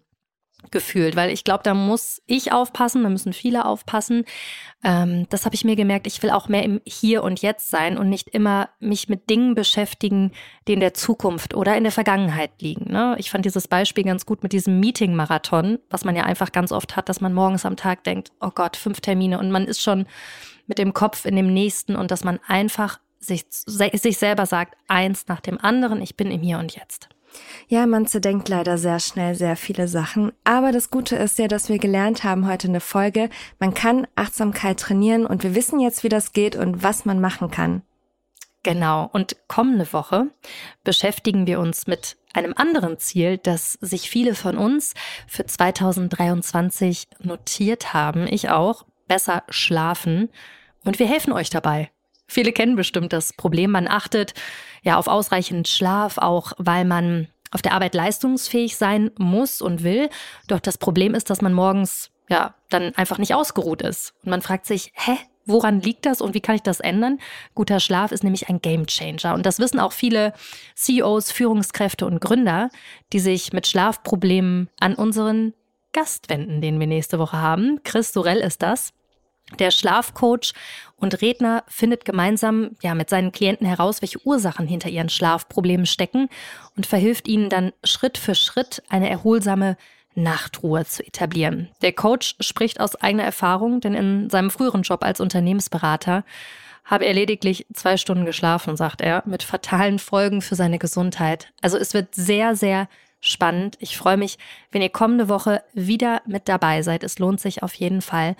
[0.70, 4.24] gefühlt, weil ich glaube, da muss ich aufpassen, da müssen viele aufpassen.
[4.84, 6.06] Ähm, das habe ich mir gemerkt.
[6.06, 9.54] Ich will auch mehr im Hier und Jetzt sein und nicht immer mich mit Dingen
[9.54, 10.32] beschäftigen,
[10.68, 12.92] die in der Zukunft oder in der Vergangenheit liegen.
[12.92, 13.16] Ne?
[13.18, 16.96] Ich fand dieses Beispiel ganz gut mit diesem Meeting-Marathon, was man ja einfach ganz oft
[16.96, 20.06] hat, dass man morgens am Tag denkt, oh Gott, fünf Termine und man ist schon
[20.66, 25.26] mit dem Kopf in dem nächsten und dass man einfach sich, sich selber sagt, eins
[25.26, 27.08] nach dem anderen, ich bin im Hier und Jetzt.
[27.68, 30.32] Ja, man zerdenkt leider sehr schnell sehr viele Sachen.
[30.44, 33.30] Aber das Gute ist ja, dass wir gelernt haben heute eine Folge.
[33.58, 37.50] Man kann Achtsamkeit trainieren und wir wissen jetzt, wie das geht und was man machen
[37.50, 37.82] kann.
[38.62, 39.08] Genau.
[39.12, 40.26] Und kommende Woche
[40.84, 44.94] beschäftigen wir uns mit einem anderen Ziel, das sich viele von uns
[45.26, 48.26] für 2023 notiert haben.
[48.26, 48.84] Ich auch.
[49.08, 50.28] Besser schlafen.
[50.84, 51.90] Und wir helfen euch dabei.
[52.30, 53.72] Viele kennen bestimmt das Problem.
[53.72, 54.34] Man achtet
[54.82, 60.08] ja auf ausreichend Schlaf, auch weil man auf der Arbeit leistungsfähig sein muss und will.
[60.46, 64.14] Doch das Problem ist, dass man morgens ja dann einfach nicht ausgeruht ist.
[64.22, 67.18] Und man fragt sich, hä, woran liegt das und wie kann ich das ändern?
[67.56, 69.34] Guter Schlaf ist nämlich ein Gamechanger.
[69.34, 70.32] Und das wissen auch viele
[70.76, 72.70] CEOs, Führungskräfte und Gründer,
[73.12, 75.52] die sich mit Schlafproblemen an unseren
[75.92, 77.80] Gast wenden, den wir nächste Woche haben.
[77.82, 78.92] Chris Sorell ist das.
[79.58, 80.52] Der Schlafcoach
[81.00, 86.28] und Redner findet gemeinsam ja mit seinen Klienten heraus, welche Ursachen hinter ihren Schlafproblemen stecken
[86.76, 89.76] und verhilft ihnen dann Schritt für Schritt eine erholsame
[90.14, 91.70] Nachtruhe zu etablieren.
[91.82, 96.24] Der Coach spricht aus eigener Erfahrung, denn in seinem früheren Job als Unternehmensberater
[96.84, 101.52] habe er lediglich zwei Stunden geschlafen, sagt er, mit fatalen Folgen für seine Gesundheit.
[101.62, 102.88] Also es wird sehr, sehr
[103.20, 103.76] spannend.
[103.80, 104.38] Ich freue mich,
[104.70, 107.04] wenn ihr kommende Woche wieder mit dabei seid.
[107.04, 108.36] Es lohnt sich auf jeden Fall.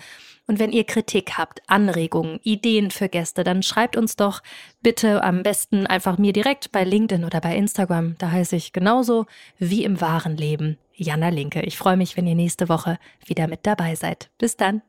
[0.47, 4.41] Und wenn ihr Kritik habt, Anregungen, Ideen für Gäste, dann schreibt uns doch
[4.81, 8.15] bitte am besten einfach mir direkt bei LinkedIn oder bei Instagram.
[8.17, 9.27] Da heiße ich genauso
[9.59, 11.61] wie im wahren Leben Jana Linke.
[11.61, 14.29] Ich freue mich, wenn ihr nächste Woche wieder mit dabei seid.
[14.37, 14.81] Bis dann.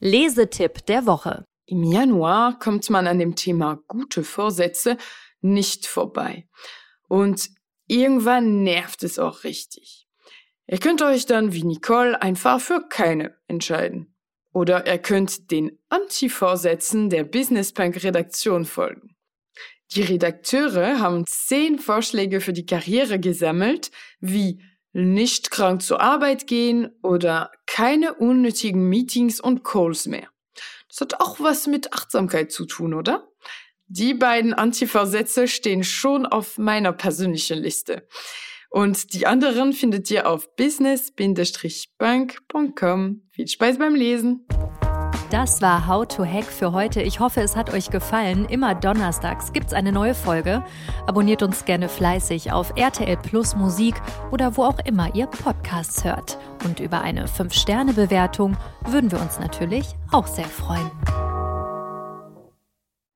[0.00, 1.44] Lesetipp der Woche.
[1.66, 4.98] Im Januar kommt man an dem Thema gute Vorsätze
[5.42, 6.48] nicht vorbei.
[7.08, 7.50] Und
[7.86, 10.06] irgendwann nervt es auch richtig.
[10.66, 14.14] Ihr könnt euch dann wie Nicole einfach für keine entscheiden.
[14.52, 19.16] Oder ihr könnt den Anti-Vorsätzen der Business Punk Redaktion folgen.
[19.94, 23.90] Die Redakteure haben zehn Vorschläge für die Karriere gesammelt,
[24.20, 24.62] wie
[24.92, 30.28] nicht krank zur Arbeit gehen oder keine unnötigen Meetings und Calls mehr.
[30.88, 33.31] Das hat auch was mit Achtsamkeit zu tun, oder?
[33.94, 38.08] Die beiden Antiversätze stehen schon auf meiner persönlichen Liste.
[38.70, 43.22] Und die anderen findet ihr auf business-bank.com.
[43.32, 44.46] Viel Spaß beim Lesen!
[45.28, 47.02] Das war How to Hack für heute.
[47.02, 48.46] Ich hoffe, es hat euch gefallen.
[48.46, 50.64] Immer donnerstags gibt es eine neue Folge.
[51.06, 53.96] Abonniert uns gerne fleißig auf RTL Plus Musik
[54.30, 56.38] oder wo auch immer ihr Podcasts hört.
[56.64, 60.90] Und über eine 5-Sterne-Bewertung würden wir uns natürlich auch sehr freuen.